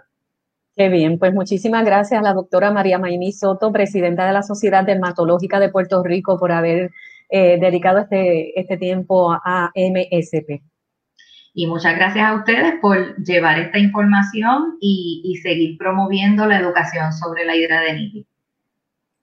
Qué 0.75 0.89
bien, 0.89 1.17
pues 1.17 1.33
muchísimas 1.33 1.83
gracias 1.83 2.19
a 2.19 2.23
la 2.23 2.33
doctora 2.33 2.71
María 2.71 2.99
Maimí 2.99 3.31
Soto, 3.31 3.71
presidenta 3.71 4.27
de 4.27 4.33
la 4.33 4.43
Sociedad 4.43 4.83
Dermatológica 4.83 5.59
de 5.59 5.69
Puerto 5.69 6.03
Rico, 6.03 6.37
por 6.37 6.51
haber 6.51 6.91
eh, 7.29 7.59
dedicado 7.59 7.99
este, 7.99 8.59
este 8.59 8.77
tiempo 8.77 9.31
a 9.31 9.71
MSP. 9.75 10.61
Y 11.59 11.65
muchas 11.65 11.95
gracias 11.95 12.23
a 12.23 12.35
ustedes 12.35 12.75
por 12.79 13.15
llevar 13.15 13.57
esta 13.57 13.79
información 13.79 14.77
y, 14.79 15.39
seguir 15.41 15.75
promoviendo 15.79 16.45
la 16.45 16.59
educación 16.59 17.11
sobre 17.11 17.45
la 17.45 17.55
hidradenitis. 17.55 18.27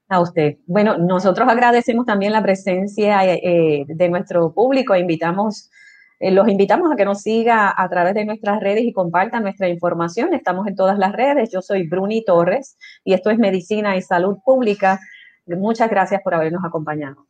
A 0.09 0.19
usted. 0.19 0.57
Bueno, 0.67 0.99
nosotros 0.99 1.49
agradecemos 1.49 2.07
también 2.07 2.33
la 2.33 2.43
presencia 2.43 3.25
eh, 3.25 3.85
de 3.87 4.09
nuestro 4.09 4.53
público. 4.53 4.97
Invitamos, 4.97 5.71
eh, 6.19 6.33
los 6.33 6.49
invitamos 6.49 6.91
a 6.91 6.97
que 6.97 7.05
nos 7.05 7.23
siga 7.23 7.73
a 7.73 7.89
través 7.89 8.15
de 8.15 8.25
nuestras 8.25 8.59
redes 8.59 8.83
y 8.83 8.93
compartan 8.93 9.45
nuestra 9.45 9.69
información. 9.69 10.35
Estamos 10.35 10.67
en 10.67 10.75
todas 10.75 10.99
las 10.99 11.13
redes. 11.13 11.53
Yo 11.53 11.63
soy 11.63 11.87
Bruni 11.87 12.25
Torres 12.25 12.77
y 13.05 13.15
esto 13.15 13.31
es 13.31 13.39
Medicina 13.39 13.97
y 13.97 14.03
Salud 14.03 14.39
Pública. 14.45 14.99
Muchas 15.47 15.89
gracias 15.89 16.21
por 16.21 16.35
habernos 16.35 16.65
acompañado. 16.65 17.29